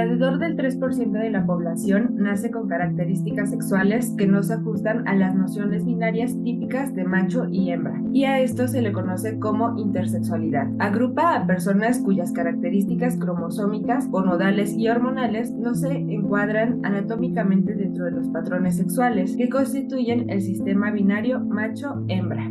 Alrededor 0.00 0.38
del 0.38 0.56
3% 0.56 1.12
de 1.12 1.28
la 1.28 1.44
población 1.44 2.14
nace 2.16 2.50
con 2.50 2.68
características 2.68 3.50
sexuales 3.50 4.14
que 4.16 4.26
no 4.26 4.42
se 4.42 4.54
ajustan 4.54 5.06
a 5.06 5.14
las 5.14 5.34
nociones 5.34 5.84
binarias 5.84 6.34
típicas 6.42 6.94
de 6.94 7.04
macho 7.04 7.46
y 7.50 7.70
hembra, 7.70 8.00
y 8.10 8.24
a 8.24 8.40
esto 8.40 8.66
se 8.66 8.80
le 8.80 8.92
conoce 8.92 9.38
como 9.38 9.78
intersexualidad. 9.78 10.68
Agrupa 10.78 11.34
a 11.34 11.46
personas 11.46 11.98
cuyas 11.98 12.32
características 12.32 13.18
cromosómicas 13.18 14.08
o 14.10 14.22
nodales 14.22 14.74
y 14.74 14.88
hormonales 14.88 15.52
no 15.52 15.74
se 15.74 15.92
encuadran 15.92 16.80
anatómicamente 16.82 17.74
dentro 17.74 18.06
de 18.06 18.12
los 18.12 18.28
patrones 18.28 18.78
sexuales 18.78 19.36
que 19.36 19.50
constituyen 19.50 20.30
el 20.30 20.40
sistema 20.40 20.90
binario 20.90 21.40
macho-hembra. 21.40 22.50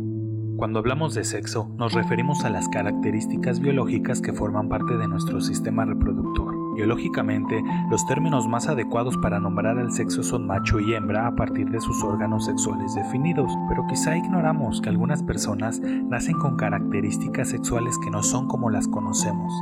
Cuando 0.56 0.78
hablamos 0.78 1.14
de 1.14 1.24
sexo, 1.24 1.68
nos 1.78 1.94
referimos 1.94 2.44
a 2.44 2.50
las 2.50 2.68
características 2.68 3.58
biológicas 3.58 4.20
que 4.20 4.32
forman 4.32 4.68
parte 4.68 4.96
de 4.96 5.08
nuestro 5.08 5.40
sistema 5.40 5.84
reproductor. 5.84 6.59
Biológicamente, 6.74 7.62
los 7.90 8.06
términos 8.06 8.46
más 8.46 8.68
adecuados 8.68 9.16
para 9.18 9.40
nombrar 9.40 9.78
al 9.78 9.92
sexo 9.92 10.22
son 10.22 10.46
macho 10.46 10.78
y 10.78 10.94
hembra 10.94 11.26
a 11.26 11.34
partir 11.34 11.68
de 11.70 11.80
sus 11.80 12.02
órganos 12.04 12.44
sexuales 12.44 12.94
definidos, 12.94 13.52
pero 13.68 13.86
quizá 13.88 14.16
ignoramos 14.16 14.80
que 14.80 14.88
algunas 14.88 15.22
personas 15.22 15.80
nacen 15.80 16.38
con 16.38 16.56
características 16.56 17.48
sexuales 17.48 17.98
que 18.04 18.10
no 18.10 18.22
son 18.22 18.46
como 18.46 18.70
las 18.70 18.86
conocemos. 18.88 19.52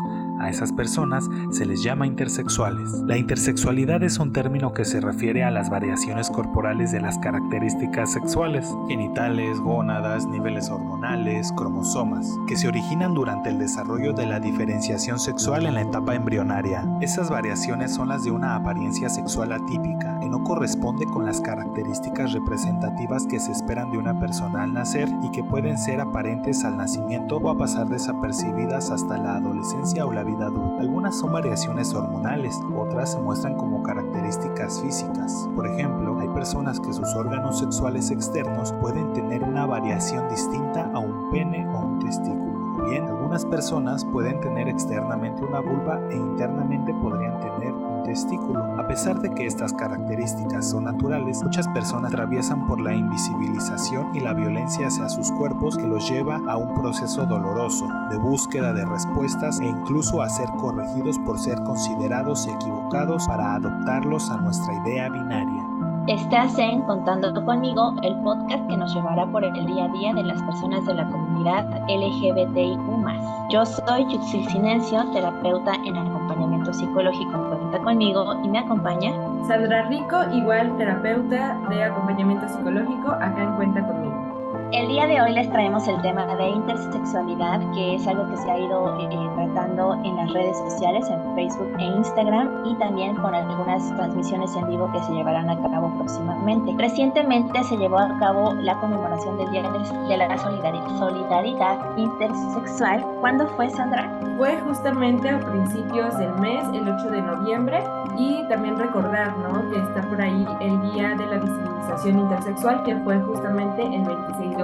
A 0.40 0.48
esas 0.48 0.72
personas 0.72 1.28
se 1.50 1.66
les 1.66 1.82
llama 1.82 2.06
intersexuales. 2.06 2.90
La 3.06 3.16
intersexualidad 3.16 4.02
es 4.02 4.18
un 4.18 4.32
término 4.32 4.72
que 4.72 4.84
se 4.84 5.00
refiere 5.00 5.44
a 5.44 5.50
las 5.50 5.70
variaciones 5.70 6.30
corporales 6.30 6.92
de 6.92 7.00
las 7.00 7.18
características 7.18 8.12
sexuales, 8.12 8.68
genitales, 8.88 9.58
gónadas, 9.58 10.26
niveles 10.26 10.70
hormonales, 10.70 11.52
cromosomas, 11.56 12.26
que 12.46 12.56
se 12.56 12.68
originan 12.68 13.14
durante 13.14 13.50
el 13.50 13.58
desarrollo 13.58 14.12
de 14.12 14.26
la 14.26 14.40
diferenciación 14.40 15.18
sexual 15.18 15.66
en 15.66 15.74
la 15.74 15.82
etapa 15.82 16.14
embrionaria. 16.14 16.84
Esas 17.00 17.30
variaciones 17.30 17.94
son 17.94 18.08
las 18.08 18.24
de 18.24 18.30
una 18.30 18.54
apariencia 18.54 19.08
sexual 19.08 19.52
atípica, 19.52 20.17
no 20.28 20.44
corresponde 20.44 21.06
con 21.06 21.24
las 21.24 21.40
características 21.40 22.32
representativas 22.32 23.26
que 23.26 23.40
se 23.40 23.52
esperan 23.52 23.90
de 23.90 23.98
una 23.98 24.18
persona 24.18 24.62
al 24.62 24.72
nacer 24.72 25.08
y 25.22 25.30
que 25.30 25.42
pueden 25.42 25.78
ser 25.78 26.00
aparentes 26.00 26.64
al 26.64 26.76
nacimiento 26.76 27.38
o 27.38 27.50
a 27.50 27.56
pasar 27.56 27.88
desapercibidas 27.88 28.90
hasta 28.90 29.18
la 29.18 29.36
adolescencia 29.36 30.06
o 30.06 30.12
la 30.12 30.24
vida 30.24 30.46
adulta. 30.46 30.80
Algunas 30.80 31.18
son 31.18 31.32
variaciones 31.32 31.94
hormonales, 31.94 32.58
otras 32.76 33.12
se 33.12 33.20
muestran 33.20 33.56
como 33.56 33.82
características 33.82 34.80
físicas. 34.82 35.48
Por 35.54 35.66
ejemplo, 35.66 36.18
hay 36.20 36.28
personas 36.28 36.80
que 36.80 36.92
sus 36.92 37.14
órganos 37.14 37.58
sexuales 37.58 38.10
externos 38.10 38.72
pueden 38.80 39.12
tener 39.12 39.42
una 39.42 39.66
variación 39.66 40.28
distinta 40.28 40.90
a 40.92 40.98
un 40.98 41.30
pene 41.30 41.66
o 41.68 41.78
un 41.78 41.98
testículo. 41.98 42.88
bien, 42.88 43.17
algunas 43.28 43.44
personas 43.44 44.06
pueden 44.06 44.40
tener 44.40 44.70
externamente 44.70 45.44
una 45.44 45.60
vulva 45.60 46.00
e 46.10 46.16
internamente 46.16 46.94
podrían 46.94 47.38
tener 47.40 47.74
testículo. 48.02 48.64
A 48.80 48.88
pesar 48.88 49.20
de 49.20 49.28
que 49.34 49.44
estas 49.44 49.74
características 49.74 50.70
son 50.70 50.84
naturales, 50.84 51.42
muchas 51.42 51.68
personas 51.68 52.10
atraviesan 52.10 52.66
por 52.66 52.80
la 52.80 52.94
invisibilización 52.94 54.16
y 54.16 54.20
la 54.20 54.32
violencia 54.32 54.86
hacia 54.86 55.10
sus 55.10 55.30
cuerpos 55.32 55.76
que 55.76 55.86
los 55.86 56.08
lleva 56.08 56.40
a 56.48 56.56
un 56.56 56.72
proceso 56.72 57.26
doloroso 57.26 57.86
de 58.10 58.16
búsqueda 58.16 58.72
de 58.72 58.86
respuestas 58.86 59.60
e 59.60 59.66
incluso 59.66 60.22
a 60.22 60.30
ser 60.30 60.48
corregidos 60.58 61.18
por 61.18 61.38
ser 61.38 61.62
considerados 61.64 62.46
equivocados 62.46 63.26
para 63.26 63.56
adoptarlos 63.56 64.30
a 64.30 64.38
nuestra 64.38 64.72
idea 64.72 65.10
binaria. 65.10 65.67
Estás 66.08 66.58
en 66.58 66.80
Contando 66.84 67.34
conmigo, 67.44 67.92
el 68.02 68.16
podcast 68.22 68.66
que 68.66 68.78
nos 68.78 68.94
llevará 68.94 69.26
por 69.26 69.44
el 69.44 69.52
día 69.66 69.84
a 69.84 69.88
día 69.88 70.14
de 70.14 70.22
las 70.22 70.42
personas 70.42 70.86
de 70.86 70.94
la 70.94 71.06
comunidad 71.10 71.66
LGBTIQ. 71.86 73.50
Yo 73.50 73.66
soy 73.66 74.06
Yuxil 74.10 74.48
Silencio, 74.48 75.04
terapeuta 75.12 75.74
en 75.84 75.98
acompañamiento 75.98 76.72
psicológico. 76.72 77.50
Cuenta 77.50 77.78
conmigo 77.80 78.40
y 78.42 78.48
me 78.48 78.58
acompaña. 78.58 79.12
Sandra 79.46 79.82
Rico, 79.88 80.16
igual 80.32 80.74
terapeuta 80.78 81.58
de 81.68 81.84
acompañamiento 81.84 82.48
psicológico, 82.48 83.10
acá 83.10 83.42
en 83.42 83.52
Cuenta 83.56 83.86
conmigo. 83.86 84.37
El 84.70 84.86
día 84.88 85.06
de 85.06 85.18
hoy 85.22 85.32
les 85.32 85.50
traemos 85.50 85.88
el 85.88 85.98
tema 86.02 86.26
de 86.26 86.50
intersexualidad, 86.50 87.58
que 87.72 87.94
es 87.94 88.06
algo 88.06 88.28
que 88.28 88.36
se 88.36 88.50
ha 88.50 88.58
ido 88.58 89.00
eh, 89.00 89.30
tratando 89.34 89.94
en 90.04 90.14
las 90.16 90.30
redes 90.30 90.58
sociales, 90.58 91.08
en 91.08 91.34
Facebook 91.34 91.72
e 91.78 91.84
Instagram, 91.84 92.66
y 92.66 92.74
también 92.74 93.16
con 93.16 93.34
algunas 93.34 93.88
transmisiones 93.96 94.54
en 94.56 94.68
vivo 94.68 94.92
que 94.92 95.02
se 95.04 95.12
llevarán 95.12 95.48
a 95.48 95.56
cabo 95.56 95.90
próximamente. 95.96 96.74
Recientemente 96.76 97.64
se 97.64 97.78
llevó 97.78 97.98
a 97.98 98.18
cabo 98.18 98.52
la 98.60 98.78
conmemoración 98.78 99.38
del 99.38 99.50
Día 99.52 99.62
de 99.62 100.18
la 100.18 100.36
Solidaridad, 100.36 101.96
Intersexual. 101.96 103.06
¿Cuándo 103.20 103.46
fue, 103.56 103.70
Sandra? 103.70 104.07
Fue 104.38 104.56
justamente 104.60 105.28
a 105.28 105.40
principios 105.40 106.16
del 106.16 106.32
mes, 106.34 106.64
el 106.72 106.88
8 106.88 107.10
de 107.10 107.22
noviembre, 107.22 107.82
y 108.16 108.46
también 108.48 108.78
recordar 108.78 109.36
¿no? 109.36 109.68
que 109.68 109.80
está 109.80 110.00
por 110.02 110.20
ahí 110.20 110.46
el 110.60 110.80
Día 110.92 111.16
de 111.16 111.26
la 111.26 111.38
Visibilización 111.38 112.20
Intersexual, 112.20 112.84
que 112.84 112.96
fue 112.98 113.18
justamente 113.18 113.82
el 113.82 114.04
26 114.04 114.56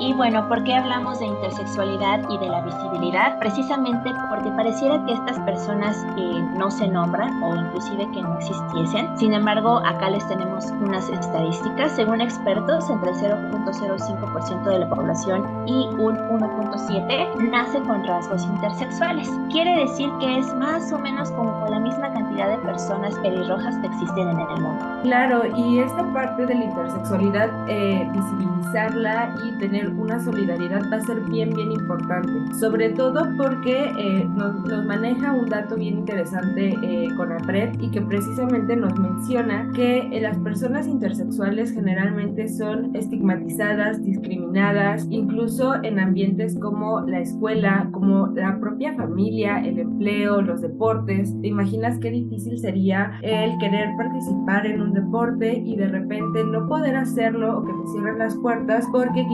y 0.00 0.14
bueno, 0.14 0.48
¿por 0.48 0.64
qué 0.64 0.74
hablamos 0.74 1.18
de 1.18 1.26
intersexualidad 1.26 2.20
y 2.30 2.38
de 2.38 2.48
la 2.48 2.62
visibilidad? 2.62 3.38
Precisamente 3.38 4.10
porque 4.30 4.50
pareciera 4.52 5.04
que 5.04 5.12
estas 5.12 5.38
personas 5.40 6.06
eh, 6.16 6.42
no 6.56 6.70
se 6.70 6.88
nombran 6.88 7.42
o 7.42 7.54
inclusive 7.54 8.10
que 8.12 8.22
no 8.22 8.38
existiesen. 8.38 9.18
Sin 9.18 9.34
embargo, 9.34 9.78
acá 9.84 10.08
les 10.08 10.26
tenemos 10.26 10.70
unas 10.80 11.06
estadísticas. 11.10 11.92
Según 11.92 12.22
expertos, 12.22 12.88
entre 12.88 13.10
el 13.10 13.16
0.05% 13.16 14.64
de 14.64 14.78
la 14.78 14.88
población 14.88 15.44
y 15.66 15.86
un 15.98 16.16
1.7% 16.16 17.50
nace 17.50 17.78
con 17.80 18.02
rasgos 18.06 18.42
intersexuales. 18.44 19.28
Quiere 19.50 19.80
decir 19.80 20.10
que 20.18 20.38
es 20.38 20.54
más 20.54 20.90
o 20.92 20.98
menos 20.98 21.30
como 21.32 21.66
la 21.68 21.78
misma 21.78 22.10
cantidad 22.12 22.48
de 22.48 22.58
personas 22.58 23.14
pelirrojas 23.18 23.76
que 23.78 23.86
existen 23.88 24.28
en 24.28 24.40
el 24.40 24.60
mundo. 24.62 25.00
Claro, 25.02 25.42
y 25.54 25.80
esta 25.80 26.04
parte 26.14 26.46
de 26.46 26.54
la 26.54 26.64
intersexualidad, 26.64 27.50
eh, 27.68 28.08
visibilizarla 28.12 29.34
y 29.44 29.52
tener 29.58 29.89
una 29.98 30.20
solidaridad 30.20 30.82
va 30.92 30.96
a 30.96 31.00
ser 31.00 31.20
bien, 31.30 31.50
bien 31.50 31.72
importante. 31.72 32.32
Sobre 32.58 32.90
todo 32.90 33.26
porque 33.36 33.90
eh, 33.98 34.28
nos, 34.34 34.84
maneja 34.86 35.32
un 35.32 35.48
dato 35.48 35.76
bien 35.76 35.98
interesante 35.98 36.76
eh, 36.82 37.08
con 37.16 37.32
APRED 37.32 37.80
y 37.80 37.90
que 37.90 38.00
precisamente 38.00 38.76
nos 38.76 38.98
menciona 38.98 39.70
que 39.74 39.98
eh, 39.98 40.20
las 40.20 40.38
personas 40.38 40.86
intersexuales 40.86 41.72
generalmente 41.72 42.48
son 42.48 42.94
estigmatizadas, 42.94 44.02
discriminadas, 44.02 45.06
incluso 45.10 45.74
en 45.82 45.98
ambientes 45.98 46.58
como 46.58 47.00
la 47.02 47.20
escuela, 47.20 47.88
como 47.92 48.28
la 48.28 48.58
propia 48.58 48.94
familia, 48.94 49.60
el 49.60 49.78
empleo, 49.78 50.42
los 50.42 50.60
deportes. 50.60 51.34
¿Te 51.40 51.48
imaginas 51.48 51.98
qué 51.98 52.10
difícil 52.10 52.58
sería 52.58 53.12
el 53.22 53.56
querer 53.58 53.90
participar 53.96 54.66
en 54.66 54.80
un 54.80 54.92
deporte 54.92 55.62
y 55.64 55.76
de 55.76 55.88
repente 55.88 56.44
no 56.44 56.66
poder 56.66 56.96
hacerlo 56.96 57.58
o 57.58 57.64
que 57.64 57.72
te 57.72 57.88
cierren 57.92 58.18
las 58.18 58.36
puertas 58.36 58.86
porque 58.92 59.26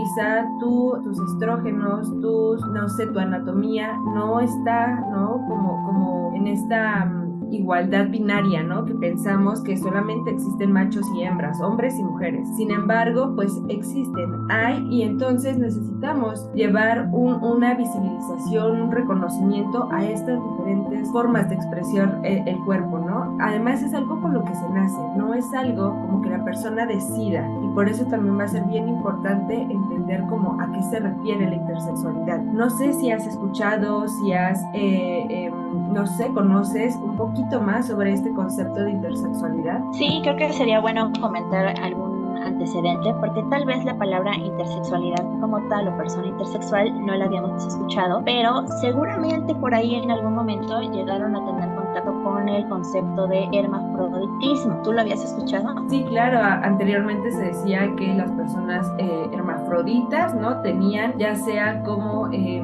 tú, 0.59 0.99
tus 1.05 1.19
estrógenos, 1.19 2.09
tus, 2.21 2.61
no 2.69 2.89
sé, 2.89 3.07
tu 3.07 3.19
anatomía 3.19 3.97
no 4.15 4.41
está, 4.41 5.01
¿no? 5.11 5.43
Como, 5.49 5.83
como 5.85 6.33
en 6.35 6.47
esta 6.47 7.05
mm, 7.05 7.26
igualdad 7.51 8.09
binaria, 8.09 8.63
¿no? 8.63 8.85
Que 8.85 8.95
pensamos 8.95 9.63
que 9.63 9.77
solamente 9.77 10.31
existen 10.31 10.73
machos 10.73 11.07
y 11.15 11.23
hembras, 11.23 11.61
hombres 11.61 11.99
y 11.99 12.03
mujeres. 12.03 12.49
Sin 12.57 12.71
embargo, 12.71 13.33
pues 13.35 13.53
existen, 13.69 14.31
hay, 14.51 14.87
y 14.91 15.03
entonces 15.03 15.59
necesitamos 15.59 16.51
llevar 16.55 17.09
una 17.13 17.75
visibilización, 17.75 18.83
un 18.83 18.91
reconocimiento 18.91 19.89
a 19.93 20.05
estas 20.05 20.39
diferentes 20.51 21.11
formas 21.11 21.49
de 21.49 21.55
expresión 21.55 22.25
eh, 22.25 22.43
el 22.47 22.59
cuerpo, 22.65 22.99
¿no? 22.99 23.37
Además 23.41 23.83
es 23.83 23.95
algo 23.95 24.21
con 24.21 24.35
lo 24.35 24.45
que 24.45 24.55
se 24.55 24.69
nace, 24.71 24.99
no 25.17 25.35
es 25.35 25.53
algo 25.55 25.91
como 25.91 26.23
que 26.23 26.31
la 26.31 26.45
persona 26.45 26.87
decida, 26.87 27.49
y 27.63 27.69
por 27.75 27.89
eso 27.89 28.05
también 28.07 28.39
va 28.39 28.45
a 28.45 28.49
ser 28.49 28.65
bien 28.65 28.89
importante 28.89 29.55
entender 29.55 30.23
cómo 30.29 30.61
a 30.61 30.71
qué 30.73 30.83
se 30.83 31.01
refiere 31.01 31.49
la 31.49 31.57
intersexualidad. 31.57 32.43
No 32.43 32.71
sé 32.71 32.93
si 32.95 33.11
has 33.11 33.27
escuchado, 33.27 34.07
si 34.09 34.33
has, 34.33 34.63
eh, 34.75 35.27
em, 35.29 35.66
no 35.97 36.07
sé, 36.07 36.29
conoces 36.35 36.95
un 36.97 37.17
poquito 37.17 37.59
más 37.59 37.87
sobre 37.87 38.13
este 38.13 38.31
concepto 38.35 38.81
de 38.85 38.91
intersexualidad. 38.91 39.81
Sí, 39.93 40.21
creo 40.23 40.37
que 40.37 40.53
sería 40.53 40.79
bueno 40.79 41.11
comentar 41.23 41.75
algún 41.83 42.37
antecedente 42.37 43.15
porque 43.15 43.43
tal 43.49 43.65
vez 43.65 43.83
la 43.83 43.97
palabra 43.97 44.37
intersexualidad 44.37 45.25
como 45.41 45.59
tal 45.69 45.89
o 45.89 45.97
persona 45.97 46.27
intersexual 46.27 47.07
no 47.07 47.15
la 47.15 47.25
habíamos 47.25 47.67
escuchado, 47.67 48.21
pero 48.27 48.67
seguramente 48.83 49.55
por 49.55 49.75
ahí 49.75 49.95
en 49.95 50.11
algún 50.11 50.35
momento 50.35 50.83
llegaron 50.83 51.35
a 51.35 51.45
tener 51.47 51.75
contacto 51.75 52.23
con 52.23 52.47
el 52.47 52.69
concepto 52.69 53.27
de 53.27 53.49
hermafroditismo. 53.55 54.83
¿Tú 54.83 54.93
lo 54.93 55.01
habías 55.01 55.25
escuchado? 55.25 55.75
Sí, 55.89 56.05
claro. 56.11 56.41
Anteriormente 56.63 57.33
se 57.33 57.43
decía 57.43 57.91
que 57.97 58.13
las 58.13 58.31
personas 58.33 58.93
eh, 58.99 59.31
hermafroditas, 59.33 60.35
¿no? 60.35 60.61
Tenían 60.61 61.17
ya 61.17 61.35
sea 61.35 61.83
como... 61.85 62.31
Eh, 62.33 62.63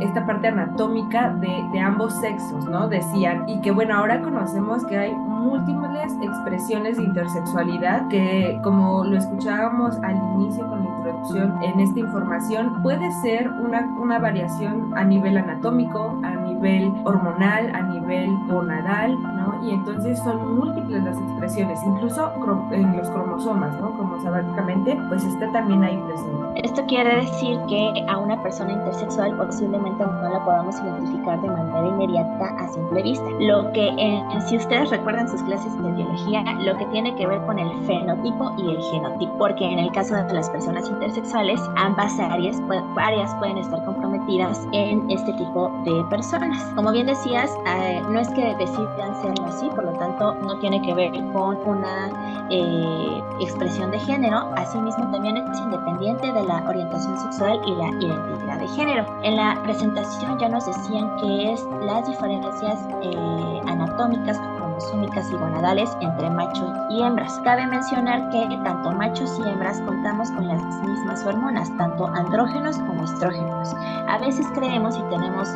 esta 0.00 0.26
parte 0.26 0.48
anatómica 0.48 1.30
de, 1.34 1.80
ambos 1.80 2.14
sexos, 2.14 2.64
¿no? 2.66 2.88
Decían, 2.88 3.48
y 3.48 3.60
que 3.60 3.70
bueno, 3.70 3.94
ahora 3.94 4.22
conocemos 4.22 4.84
que 4.86 4.96
hay 4.96 5.12
múltiples 5.14 6.12
expresiones 6.22 6.96
de 6.96 7.04
intersexualidad 7.04 8.08
que, 8.08 8.58
como 8.62 9.04
lo 9.04 9.16
escuchábamos 9.16 9.96
al 10.02 10.16
inicio 10.34 10.66
con 10.68 10.85
la 11.34 11.44
introducción 11.44 11.62
en 11.62 11.80
esta 11.80 12.00
información, 12.00 12.82
puede 12.82 13.10
ser 13.22 13.48
una, 13.48 13.86
una 13.98 14.18
variación 14.18 14.92
a 14.96 15.04
nivel 15.04 15.36
anatómico, 15.36 16.18
a 16.22 16.30
nivel 16.36 16.92
hormonal, 17.04 17.74
a 17.74 17.82
nivel 17.82 18.30
gonadal, 18.48 19.20
¿no? 19.22 19.60
Y 19.66 19.70
entonces 19.72 20.18
son 20.20 20.56
múltiples 20.56 21.02
las 21.04 21.16
expresiones, 21.16 21.80
incluso 21.84 22.32
en 22.70 22.96
los 22.96 23.10
cromosomas, 23.10 23.78
¿no? 23.80 23.92
Cromosómicamente, 23.92 24.98
pues 25.08 25.24
está 25.24 25.50
también 25.52 25.82
ahí 25.84 26.00
presente. 26.06 26.60
Esto 26.64 26.84
quiere 26.86 27.16
decir 27.16 27.58
que 27.68 28.04
a 28.08 28.18
una 28.18 28.42
persona 28.42 28.72
intersexual 28.72 29.36
posiblemente 29.36 30.04
no 30.04 30.28
la 30.30 30.44
podamos 30.44 30.80
identificar 30.80 31.40
de 31.40 31.48
manera 31.48 31.86
inmediata 31.86 32.46
a 32.58 32.68
simple 32.68 33.02
vista. 33.02 33.26
Lo 33.40 33.70
que, 33.72 33.88
eh, 33.88 34.22
si 34.46 34.56
ustedes 34.56 34.90
recuerdan 34.90 35.28
sus 35.28 35.42
clases 35.42 35.72
de 35.82 35.90
biología, 35.92 36.42
lo 36.60 36.76
que 36.76 36.86
tiene 36.86 37.14
que 37.16 37.26
ver 37.26 37.40
con 37.42 37.58
el 37.58 37.70
fenotipo 37.84 38.54
y 38.58 38.70
el 38.70 38.82
genotipo, 38.82 39.36
porque 39.38 39.64
en 39.64 39.78
el 39.78 39.92
caso 39.92 40.14
de 40.14 40.32
las 40.32 40.48
personas 40.50 40.88
intersexuales, 40.88 41.15
ambas 41.76 42.18
áreas, 42.18 42.60
áreas 42.96 43.34
pueden 43.36 43.58
estar 43.58 43.84
comprometidas 43.84 44.66
en 44.72 45.10
este 45.10 45.32
tipo 45.34 45.70
de 45.84 46.04
personas. 46.10 46.62
Como 46.74 46.92
bien 46.92 47.06
decías, 47.06 47.50
eh, 47.66 48.02
no 48.10 48.20
es 48.20 48.28
que 48.30 48.54
decidan 48.56 49.14
serlo 49.22 49.46
así, 49.46 49.68
por 49.70 49.84
lo 49.84 49.92
tanto 49.92 50.34
no 50.34 50.58
tiene 50.58 50.80
que 50.82 50.94
ver 50.94 51.12
con 51.32 51.56
una 51.66 52.10
eh, 52.50 53.22
expresión 53.40 53.90
de 53.90 53.98
género, 54.00 54.50
asimismo 54.56 55.10
también 55.10 55.36
es 55.36 55.58
independiente 55.60 56.32
de 56.32 56.44
la 56.44 56.62
orientación 56.68 57.18
sexual 57.18 57.60
y 57.66 57.74
la 57.74 57.88
identidad 57.88 58.58
de 58.58 58.68
género. 58.68 59.06
En 59.22 59.36
la 59.36 59.60
presentación 59.62 60.38
ya 60.38 60.48
nos 60.48 60.66
decían 60.66 61.16
que 61.16 61.52
es 61.52 61.66
las 61.82 62.06
diferencias 62.06 62.86
eh, 63.02 63.60
anatómicas 63.66 64.38
cromosómicas 64.56 65.30
y 65.30 65.34
gonadales 65.34 65.96
entre 66.00 66.30
machos 66.30 66.70
y 66.90 67.02
hembras. 67.02 67.40
Cabe 67.44 67.66
mencionar 67.66 68.28
que 68.30 68.46
tanto 68.64 68.92
machos 68.92 69.38
y 69.38 69.48
hembras 69.48 69.80
contamos 69.80 70.30
con 70.32 70.46
las 70.48 70.62
mismas 70.82 71.05
hormonas, 71.24 71.74
tanto 71.76 72.06
andrógenos 72.06 72.78
como 72.78 73.04
estrógenos. 73.04 73.74
A 74.08 74.18
veces 74.18 74.46
creemos 74.54 74.96
y 74.96 75.02
tenemos 75.10 75.48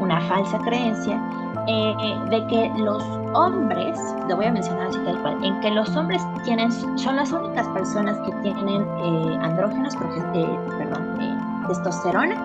una 0.00 0.20
falsa 0.22 0.58
creencia 0.58 1.20
eh, 1.68 1.94
de 2.30 2.46
que 2.46 2.70
los 2.78 3.02
hombres, 3.34 3.98
lo 4.28 4.36
voy 4.36 4.46
a 4.46 4.52
mencionar 4.52 4.88
así 4.88 4.98
tal 5.00 5.20
cual, 5.22 5.44
en 5.44 5.60
que 5.60 5.70
los 5.70 5.96
hombres 5.96 6.22
tienen, 6.44 6.70
son 6.98 7.16
las 7.16 7.32
únicas 7.32 7.66
personas 7.68 8.16
que 8.18 8.32
tienen 8.42 8.82
eh, 8.82 9.38
andrógenos, 9.42 9.94
eh, 10.34 10.58
perdón, 10.78 11.18
testosterona 11.66 12.36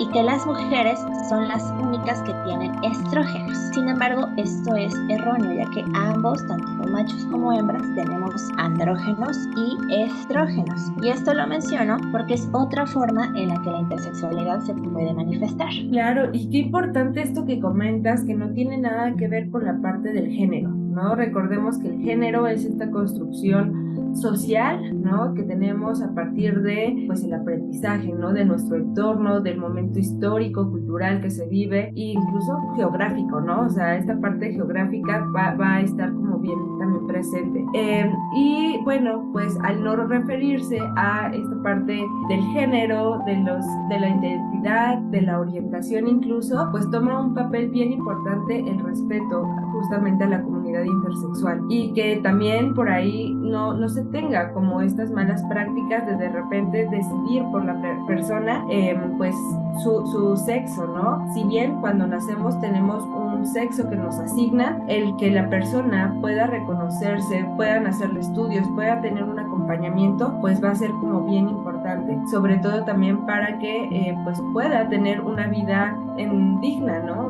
y 0.00 0.08
que 0.08 0.22
las 0.22 0.46
mujeres 0.46 0.98
son 1.28 1.46
las 1.46 1.62
únicas 1.78 2.22
que 2.22 2.32
tienen 2.44 2.72
estrógenos. 2.82 3.56
Sin 3.74 3.86
embargo, 3.86 4.28
esto 4.38 4.74
es 4.74 4.94
erróneo, 5.10 5.52
ya 5.52 5.70
que 5.70 5.84
ambos, 5.92 6.44
tanto 6.46 6.90
machos 6.90 7.26
como 7.26 7.52
hembras, 7.52 7.82
tenemos 7.94 8.50
andrógenos 8.56 9.36
y 9.56 10.02
estrógenos. 10.02 10.90
Y 11.02 11.10
esto 11.10 11.34
lo 11.34 11.46
menciono 11.46 11.98
porque 12.12 12.34
es 12.34 12.48
otra 12.52 12.86
forma 12.86 13.26
en 13.36 13.48
la 13.48 13.60
que 13.60 13.70
la 13.70 13.80
intersexualidad 13.80 14.60
se 14.60 14.72
puede 14.72 15.12
manifestar. 15.12 15.68
Claro, 15.90 16.30
y 16.32 16.48
qué 16.48 16.58
importante 16.58 17.20
esto 17.20 17.44
que 17.44 17.60
comentas, 17.60 18.24
que 18.24 18.34
no 18.34 18.50
tiene 18.52 18.78
nada 18.78 19.14
que 19.16 19.28
ver 19.28 19.50
con 19.50 19.66
la 19.66 19.78
parte 19.82 20.12
del 20.12 20.30
género, 20.30 20.70
¿no? 20.70 21.14
Recordemos 21.14 21.78
que 21.78 21.88
el 21.88 22.00
género 22.00 22.46
es 22.46 22.64
esta 22.64 22.90
construcción 22.90 23.89
social, 24.14 25.02
¿no? 25.02 25.34
Que 25.34 25.42
tenemos 25.42 26.02
a 26.02 26.14
partir 26.14 26.60
de, 26.62 27.04
pues, 27.06 27.24
el 27.24 27.34
aprendizaje, 27.34 28.12
¿no? 28.12 28.32
De 28.32 28.44
nuestro 28.44 28.76
entorno, 28.76 29.40
del 29.40 29.58
momento 29.58 29.98
histórico, 29.98 30.70
cultural 30.70 31.20
que 31.20 31.30
se 31.30 31.46
vive 31.48 31.88
e 31.96 32.12
incluso 32.12 32.56
geográfico, 32.76 33.40
¿no? 33.40 33.62
O 33.62 33.68
sea, 33.68 33.96
esta 33.96 34.18
parte 34.20 34.52
geográfica 34.52 35.26
va, 35.34 35.50
a 35.60 35.80
estar 35.80 36.12
como 36.12 36.38
bien 36.38 36.58
también 36.78 37.06
presente. 37.06 37.64
Em, 37.74 38.10
y 38.34 38.78
bueno, 38.84 39.28
pues 39.32 39.56
al 39.62 39.82
no 39.82 39.96
referirse 39.96 40.78
a 40.96 41.30
esta 41.32 41.62
parte 41.62 42.04
del 42.28 42.40
género, 42.52 43.20
de 43.26 43.36
los, 43.36 43.64
de 43.88 44.00
la 44.00 44.08
identidad, 44.08 44.98
de 44.98 45.22
la 45.22 45.40
orientación 45.40 46.08
incluso, 46.08 46.68
pues 46.70 46.88
toma 46.90 47.20
un 47.20 47.34
papel 47.34 47.70
bien 47.70 47.92
importante 47.92 48.58
el 48.58 48.78
respeto 48.80 49.46
justamente 49.72 50.24
a 50.24 50.28
la 50.28 50.42
comunidad 50.42 50.59
intersexual 50.84 51.62
y 51.68 51.92
que 51.92 52.20
también 52.22 52.74
por 52.74 52.88
ahí 52.88 53.34
no, 53.34 53.74
no 53.74 53.88
se 53.88 54.02
tenga 54.04 54.52
como 54.52 54.80
estas 54.80 55.10
malas 55.10 55.42
prácticas 55.44 56.06
de 56.06 56.16
de 56.16 56.28
repente 56.28 56.86
decidir 56.90 57.42
por 57.50 57.64
la 57.64 57.76
persona 58.06 58.64
em, 58.70 59.16
pues 59.16 59.34
su, 59.82 60.06
su, 60.06 60.36
sexo, 60.36 60.86
¿no? 60.86 61.32
Si 61.32 61.42
bien 61.44 61.80
cuando 61.80 62.06
nacemos 62.06 62.60
tenemos 62.60 63.02
un 63.04 63.46
sexo 63.46 63.88
que 63.88 63.96
nos 63.96 64.18
asigna, 64.18 64.78
el 64.88 65.16
que 65.16 65.30
la 65.30 65.48
persona 65.48 66.14
pueda 66.20 66.46
reconocerse, 66.46 67.46
puedan 67.56 67.86
hacerle 67.86 68.20
estudios, 68.20 68.66
pueda 68.74 69.00
tener 69.00 69.24
un 69.24 69.38
acompañamiento, 69.38 70.36
pues 70.40 70.62
va 70.62 70.70
a 70.70 70.74
ser 70.74 70.90
como 70.90 71.22
bien 71.22 71.48
importante, 71.48 72.18
sobre 72.30 72.58
todo 72.58 72.84
también 72.84 73.24
para 73.26 73.58
que 73.58 73.84
eh, 73.84 74.18
pues 74.24 74.40
pueda 74.52 74.88
tener 74.88 75.20
una 75.20 75.46
vida 75.46 75.96
en, 76.18 76.60
digna, 76.60 77.00
¿no? 77.00 77.29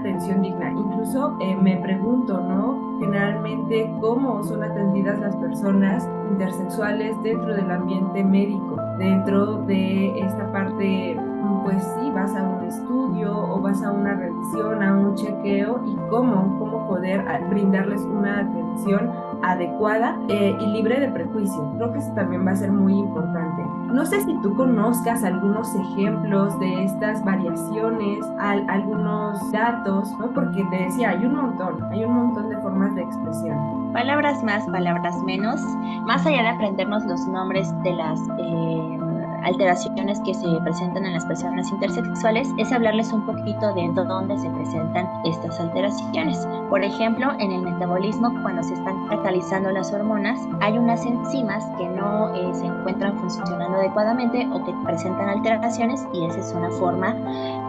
Atención 0.00 0.42
digna. 0.42 0.70
Incluso 0.70 1.36
eh, 1.40 1.56
me 1.56 1.76
pregunto, 1.76 2.40
¿no? 2.40 2.98
Generalmente, 3.00 3.90
¿cómo 4.00 4.42
son 4.42 4.62
atendidas 4.62 5.18
las 5.20 5.36
personas 5.36 6.08
intersexuales 6.30 7.20
dentro 7.22 7.54
del 7.54 7.70
ambiente 7.70 8.24
médico, 8.24 8.76
dentro 8.98 9.62
de 9.62 10.18
esta 10.20 10.50
parte 10.52 11.16
pues 11.62 11.82
sí, 11.82 12.10
vas 12.10 12.34
a 12.34 12.42
un 12.42 12.64
estudio 12.64 13.36
o 13.36 13.60
vas 13.60 13.82
a 13.82 13.92
una 13.92 14.14
revisión, 14.14 14.82
a 14.82 14.94
un 14.94 15.14
chequeo 15.14 15.82
y 15.86 15.96
cómo, 16.08 16.58
cómo 16.58 16.86
poder 16.86 17.20
ah, 17.28 17.40
brindarles 17.48 18.02
una 18.02 18.40
atención 18.40 19.10
adecuada 19.42 20.18
eh, 20.28 20.56
y 20.60 20.66
libre 20.66 21.00
de 21.00 21.08
prejuicio. 21.08 21.72
Creo 21.76 21.92
que 21.92 21.98
eso 21.98 22.12
también 22.12 22.46
va 22.46 22.52
a 22.52 22.56
ser 22.56 22.72
muy 22.72 22.94
importante. 22.94 23.62
No 23.92 24.04
sé 24.06 24.20
si 24.22 24.34
tú 24.40 24.54
conozcas 24.54 25.24
algunos 25.24 25.74
ejemplos 25.74 26.58
de 26.60 26.84
estas 26.84 27.24
variaciones, 27.24 28.18
algunos 28.38 29.50
datos, 29.52 30.10
¿no? 30.18 30.30
porque 30.32 30.64
te 30.70 30.84
decía, 30.84 31.10
hay 31.10 31.24
un 31.24 31.34
montón, 31.34 31.82
hay 31.90 32.04
un 32.04 32.14
montón 32.14 32.48
de 32.50 32.56
formas 32.58 32.94
de 32.94 33.02
expresión. 33.02 33.92
Palabras 33.92 34.42
más, 34.44 34.64
palabras 34.66 35.16
menos. 35.24 35.60
Más 36.06 36.24
allá 36.26 36.42
de 36.42 36.48
aprendernos 36.48 37.04
los 37.06 37.26
nombres 37.26 37.72
de 37.82 37.92
las... 37.92 38.20
Eh, 38.38 38.99
alteraciones 39.44 40.20
que 40.20 40.34
se 40.34 40.46
presentan 40.62 41.06
en 41.06 41.14
las 41.14 41.24
personas 41.24 41.70
intersexuales 41.70 42.48
es 42.58 42.72
hablarles 42.72 43.12
un 43.12 43.24
poquito 43.26 43.72
de 43.74 43.88
dónde 43.94 44.38
se 44.38 44.50
presentan 44.50 45.08
estas 45.24 45.58
alteraciones. 45.60 46.46
Por 46.68 46.82
ejemplo, 46.82 47.32
en 47.38 47.52
el 47.52 47.62
metabolismo, 47.62 48.32
cuando 48.42 48.62
se 48.62 48.74
están 48.74 49.08
catalizando 49.08 49.70
las 49.70 49.92
hormonas, 49.92 50.40
hay 50.60 50.78
unas 50.78 51.04
enzimas 51.04 51.64
que 51.78 51.88
no 51.88 52.34
eh, 52.34 52.54
se 52.54 52.66
encuentran 52.66 53.18
funcionando 53.18 53.78
adecuadamente 53.78 54.48
o 54.52 54.64
que 54.64 54.72
presentan 54.84 55.28
alteraciones 55.28 56.06
y 56.12 56.24
esa 56.26 56.40
es 56.40 56.52
una 56.52 56.70
forma 56.70 57.14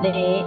de, 0.02 0.40
eh, 0.40 0.46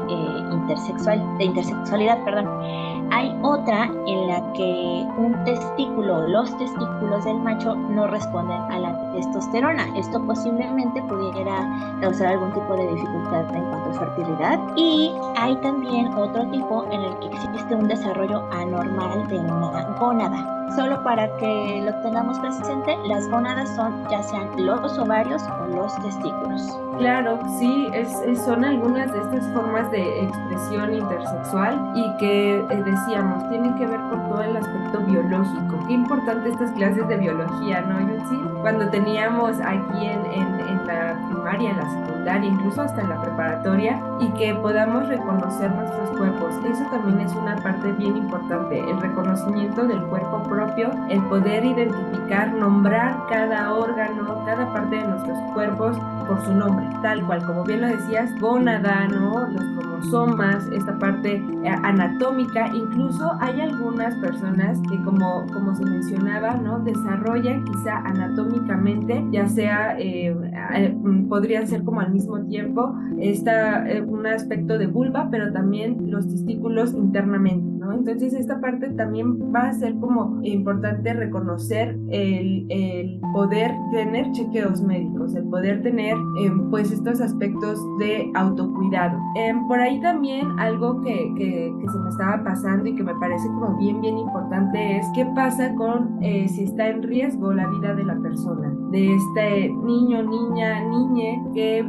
intersexual, 0.53 1.39
de 1.39 1.45
intersexualidad. 1.45 2.23
Perdón. 2.25 2.94
Hay 3.11 3.37
otra 3.43 3.91
en 4.07 4.29
la 4.29 4.53
que 4.53 5.07
un 5.17 5.45
testículo, 5.45 6.29
los 6.29 6.57
testículos 6.59 7.25
del 7.25 7.39
macho 7.39 7.75
no 7.75 8.07
responden 8.07 8.61
a 8.71 8.79
la 8.79 9.13
testosterona. 9.13 9.87
Esto 9.97 10.25
posiblemente 10.25 11.03
pudiera 11.03 11.69
causar 12.01 12.29
algún 12.29 12.53
tipo 12.53 12.77
de 12.77 12.87
dificultad 12.89 13.55
en 13.55 13.65
cuanto 13.65 13.91
a 13.91 13.95
fertilidad. 13.95 14.61
Y 14.77 15.13
hay 15.37 15.57
también 15.57 16.13
otro 16.15 16.47
tipo 16.51 16.85
en 16.91 17.01
el 17.03 17.19
que 17.19 17.27
existe 17.27 17.75
un 17.75 17.89
desarrollo 17.89 18.43
anormal 18.53 19.27
de 19.29 19.39
una 19.39 19.83
gónada. 20.01 20.64
Solo 20.77 21.03
para 21.05 21.29
que 21.37 21.83
lo 21.85 21.95
tengamos 22.03 22.39
presente, 22.41 22.97
las 23.07 23.29
gónadas 23.29 23.69
son 23.77 24.05
ya 24.11 24.23
sean 24.23 24.49
los 24.57 24.99
ovarios 24.99 25.43
o 25.61 25.67
los 25.67 25.95
testículos. 26.03 26.79
Claro, 26.99 27.39
sí, 27.59 27.89
es, 27.93 28.11
son 28.45 28.65
algunas 28.65 29.13
de 29.13 29.19
estas 29.19 29.47
formas 29.53 29.91
de 29.91 30.25
expresión 30.25 30.95
intersexual 30.95 31.93
y 31.95 32.17
que 32.19 32.57
eh, 32.59 32.83
decíamos, 32.85 33.49
tienen 33.51 33.75
que 33.77 33.87
ver 33.87 34.01
con 34.11 34.29
todo 34.29 34.43
el 34.43 34.57
aspecto 34.57 35.01
biológico. 35.01 35.79
Qué 35.87 35.93
importante 35.93 36.51
estas 36.51 36.71
clases 36.73 37.07
de 37.09 37.17
biología, 37.17 37.81
¿no, 37.83 38.01
Yutsi? 38.01 38.37
Cuando 38.61 38.89
teníamos 38.91 39.61
aquí 39.61 40.07
en, 40.07 40.25
en, 40.27 40.61
en 40.61 40.87
la 40.87 41.17
primaria, 41.45 41.71
en 41.71 41.77
la 41.77 41.91
secundaria, 41.91 42.51
incluso 42.51 42.83
hasta 42.83 43.03
en 43.03 43.09
la 43.11 43.21
preparatoria, 43.21 44.01
y 44.21 44.29
que 44.39 44.55
podamos 44.55 45.07
reconocer 45.09 45.71
nuestros 45.71 46.11
cuerpos. 46.17 46.55
Eso 46.71 46.85
también 46.91 47.21
es 47.21 47.35
una 47.35 47.57
parte 47.57 47.93
bien 47.93 48.17
importante, 48.17 48.79
el 48.79 49.01
reconocimiento 49.01 49.87
del 49.87 50.03
cuerpo 50.05 50.43
propio, 50.45 50.91
el 51.09 51.21
poder 51.25 51.65
identificar, 51.65 52.53
nombrar 52.55 53.17
cada 53.29 53.75
órgano, 53.75 54.43
cada 54.47 54.73
parte 54.73 54.97
de 54.97 55.07
nuestros 55.07 55.39
cuerpos 55.53 55.99
por 56.27 56.43
su 56.45 56.55
nombre, 56.55 56.87
tal 57.03 57.25
cual, 57.27 57.45
como 57.45 57.65
bien 57.65 57.83
lo 57.83 57.89
decías, 57.89 58.35
gónada, 58.41 59.07
¿no? 59.09 59.47
Los 59.49 59.65
cromosomas, 59.77 60.67
esta 60.69 60.99
parte 60.99 61.35
eh, 61.35 61.69
anatómica, 61.83 62.69
incluso 62.69 63.31
hay 63.41 63.61
algunas 63.61 64.15
personas 64.17 64.81
que 64.89 65.03
como, 65.03 65.47
como 65.53 65.75
se 65.75 65.85
mencionaba, 65.85 66.55
¿no? 66.55 66.79
Desarrollan 66.81 67.65
quizá 67.65 67.99
anatómicamente, 67.99 69.27
ya 69.31 69.47
sea, 69.47 69.97
eh, 69.99 70.44
eh, 70.75 70.95
podrían 71.29 71.67
ser 71.67 71.83
como 71.85 72.01
al 72.01 72.13
mismo 72.13 72.41
tiempo, 72.47 72.95
está 73.19 73.87
un 74.07 74.27
aspecto 74.27 74.79
de 74.79 74.87
vulva, 74.87 75.29
pero 75.31 75.53
también 75.53 76.11
los 76.11 76.29
testículos 76.29 76.95
internamente, 76.95 77.74
¿no? 77.85 77.93
Entonces 77.93 78.35
esta 78.35 78.61
parte 78.61 78.89
también 78.91 79.55
va 79.55 79.69
a 79.69 79.73
ser 79.73 79.95
como 79.97 80.41
importante 80.43 81.13
reconocer 81.13 81.97
el, 82.09 82.67
el 82.71 83.21
poder 83.33 83.73
tener 83.93 84.31
chequeos 84.33 84.83
médicos, 84.83 85.35
el 85.35 85.45
poder 85.45 85.83
tener 85.83 86.17
em, 86.41 86.71
pues 86.71 86.91
estos 86.91 87.21
aspectos 87.21 87.79
de 87.99 88.31
autocuidado. 88.35 89.19
Em, 89.37 89.67
por 89.69 89.79
ahí 89.79 90.01
también 90.01 90.47
algo 90.59 91.01
que, 91.03 91.33
que, 91.37 91.73
que, 91.81 91.89
se 91.89 91.99
me 91.99 92.09
estaba 92.09 92.43
pasando 92.43 92.87
y 92.87 92.95
que 92.95 93.03
me 93.03 93.15
parece 93.17 93.47
como 93.49 93.77
bien, 93.77 94.01
bien 94.01 94.19
importante 94.19 94.99
es 94.99 95.07
qué 95.15 95.27
pasa 95.35 95.75
con 95.75 96.23
eh, 96.23 96.49
si 96.49 96.65
está 96.65 96.89
en 96.89 97.03
riesgo 97.03 97.53
la 97.53 97.67
vida 97.69 97.95
de 97.95 98.05
la 98.05 98.17
persona, 98.17 98.73
de 98.91 99.15
este 99.15 99.69
niño, 99.69 100.23
niña, 100.23 100.81
niñe 100.89 101.43
que 101.53 101.79
eh, 101.79 101.85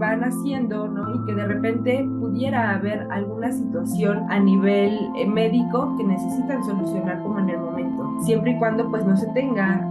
va 0.00 0.16
naciendo, 0.16 0.88
¿no? 0.88 1.14
Y 1.14 1.26
que 1.26 1.34
de 1.34 1.46
repente 1.46 2.08
pudiera 2.20 2.74
haber 2.74 3.06
alguna 3.10 3.52
situación 3.52 4.24
a 4.28 4.38
nivel 4.38 4.98
eh, 5.16 5.26
médico 5.38 5.94
que 5.96 6.02
necesitan 6.02 6.64
solucionar 6.64 7.22
como 7.22 7.38
en 7.38 7.50
el 7.50 7.60
momento. 7.60 8.10
Siempre 8.22 8.52
y 8.52 8.58
cuando 8.58 8.90
pues 8.90 9.04
no 9.04 9.16
se 9.16 9.28
tenga 9.28 9.88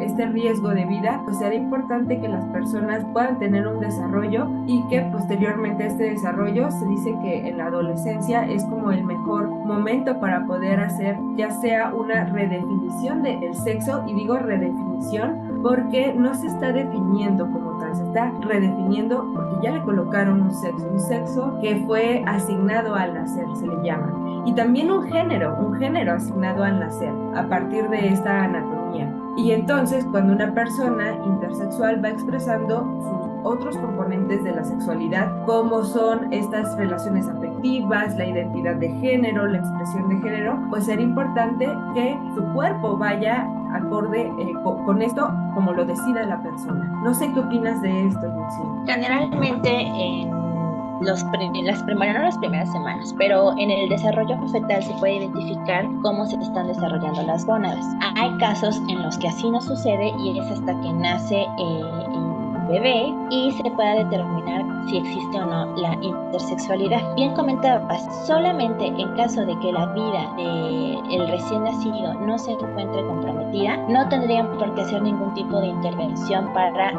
este 0.00 0.26
riesgo 0.26 0.70
de 0.70 0.84
vida, 0.84 1.20
pues 1.24 1.38
será 1.38 1.54
importante 1.54 2.20
que 2.20 2.28
las 2.28 2.44
personas 2.46 3.04
puedan 3.12 3.38
tener 3.38 3.68
un 3.68 3.78
desarrollo 3.78 4.48
y 4.66 4.82
que 4.88 5.02
posteriormente 5.02 5.86
este 5.86 6.10
desarrollo 6.10 6.72
se 6.72 6.86
dice 6.86 7.14
que 7.22 7.48
en 7.48 7.58
la 7.58 7.66
adolescencia 7.66 8.44
es 8.50 8.64
como 8.64 8.90
el 8.90 9.04
mejor 9.04 9.48
momento 9.48 10.18
para 10.18 10.44
poder 10.44 10.80
hacer 10.80 11.16
ya 11.36 11.50
sea 11.50 11.94
una 11.94 12.24
redefinición 12.24 13.22
del 13.22 13.54
sexo 13.54 14.02
y 14.08 14.14
digo 14.14 14.38
redefinición 14.38 15.60
porque 15.62 16.12
no 16.14 16.34
se 16.34 16.48
está 16.48 16.72
definiendo 16.72 17.50
como 17.52 17.69
se 17.94 18.04
está 18.04 18.32
redefiniendo 18.42 19.30
porque 19.34 19.56
ya 19.62 19.72
le 19.72 19.82
colocaron 19.82 20.42
un 20.42 20.52
sexo, 20.52 20.86
un 20.90 21.00
sexo 21.00 21.58
que 21.60 21.76
fue 21.86 22.22
asignado 22.26 22.94
al 22.94 23.14
nacer, 23.14 23.46
se 23.56 23.66
le 23.66 23.82
llama. 23.82 24.42
Y 24.46 24.54
también 24.54 24.90
un 24.90 25.04
género, 25.04 25.56
un 25.60 25.74
género 25.74 26.14
asignado 26.14 26.64
al 26.64 26.80
nacer 26.80 27.12
a 27.34 27.46
partir 27.48 27.88
de 27.88 28.08
esta 28.08 28.44
anatomía. 28.44 29.12
Y 29.36 29.52
entonces 29.52 30.04
cuando 30.10 30.32
una 30.32 30.52
persona 30.52 31.14
intersexual 31.24 32.04
va 32.04 32.10
expresando 32.10 32.84
sus 33.00 33.30
otros 33.42 33.76
componentes 33.78 34.42
de 34.44 34.52
la 34.52 34.64
sexualidad, 34.64 35.44
como 35.46 35.84
son 35.84 36.32
estas 36.32 36.76
relaciones 36.76 37.28
afectivas, 37.28 38.16
la 38.16 38.26
identidad 38.26 38.76
de 38.76 38.90
género, 39.00 39.46
la 39.46 39.58
expresión 39.58 40.08
de 40.08 40.16
género, 40.16 40.58
pues 40.68 40.84
será 40.84 41.00
importante 41.00 41.66
que 41.94 42.18
su 42.34 42.42
cuerpo 42.52 42.96
vaya 42.96 43.48
acorde 43.74 44.22
eh, 44.38 44.54
con, 44.62 45.02
esto 45.02 45.32
como 45.54 45.72
lo 45.72 45.84
decida 45.84 46.24
la 46.24 46.42
persona. 46.42 46.84
No 47.02 47.14
sé 47.14 47.32
qué 47.32 47.40
opinas 47.40 47.80
de 47.82 48.08
esto, 48.08 48.26
Lucy. 48.26 48.92
Generalmente 48.92 49.70
en 49.70 50.30
los 51.00 51.22
las, 51.64 51.84
bueno, 51.96 52.12
no 52.14 52.24
las 52.24 52.38
primeras 52.38 52.70
semanas, 52.70 53.14
pero 53.16 53.52
en 53.56 53.70
el 53.70 53.88
desarrollo 53.88 54.36
fetal 54.48 54.82
se 54.82 54.92
puede 54.94 55.16
identificar 55.16 55.86
cómo 56.02 56.26
se 56.26 56.36
están 56.36 56.66
desarrollando 56.66 57.22
las 57.22 57.46
gónadas. 57.46 57.84
Hay 58.16 58.36
casos 58.38 58.80
en 58.88 59.02
los 59.02 59.16
que 59.18 59.28
así 59.28 59.50
no 59.50 59.60
sucede 59.60 60.12
y 60.18 60.38
es 60.38 60.50
hasta 60.50 60.78
que 60.80 60.92
nace 60.92 61.40
eh, 61.40 62.29
bebé 62.70 63.12
y 63.30 63.52
se 63.52 63.70
pueda 63.70 63.94
determinar 63.94 64.64
si 64.88 64.98
existe 64.98 65.40
o 65.40 65.46
no 65.46 65.76
la 65.76 65.94
intersexualidad. 66.02 67.14
Bien 67.14 67.34
comentabas, 67.34 68.26
solamente 68.26 68.86
en 68.86 69.14
caso 69.16 69.44
de 69.44 69.58
que 69.58 69.72
la 69.72 69.86
vida 69.86 70.32
del 70.36 71.28
recién 71.28 71.64
nacido 71.64 72.14
no 72.14 72.38
se 72.38 72.52
encuentre 72.52 73.04
comprometida, 73.06 73.76
no 73.88 74.08
tendrían 74.08 74.48
por 74.58 74.74
qué 74.74 74.82
hacer 74.82 75.02
ningún 75.02 75.34
tipo 75.34 75.60
de 75.60 75.68
intervención 75.68 76.52
para 76.52 76.92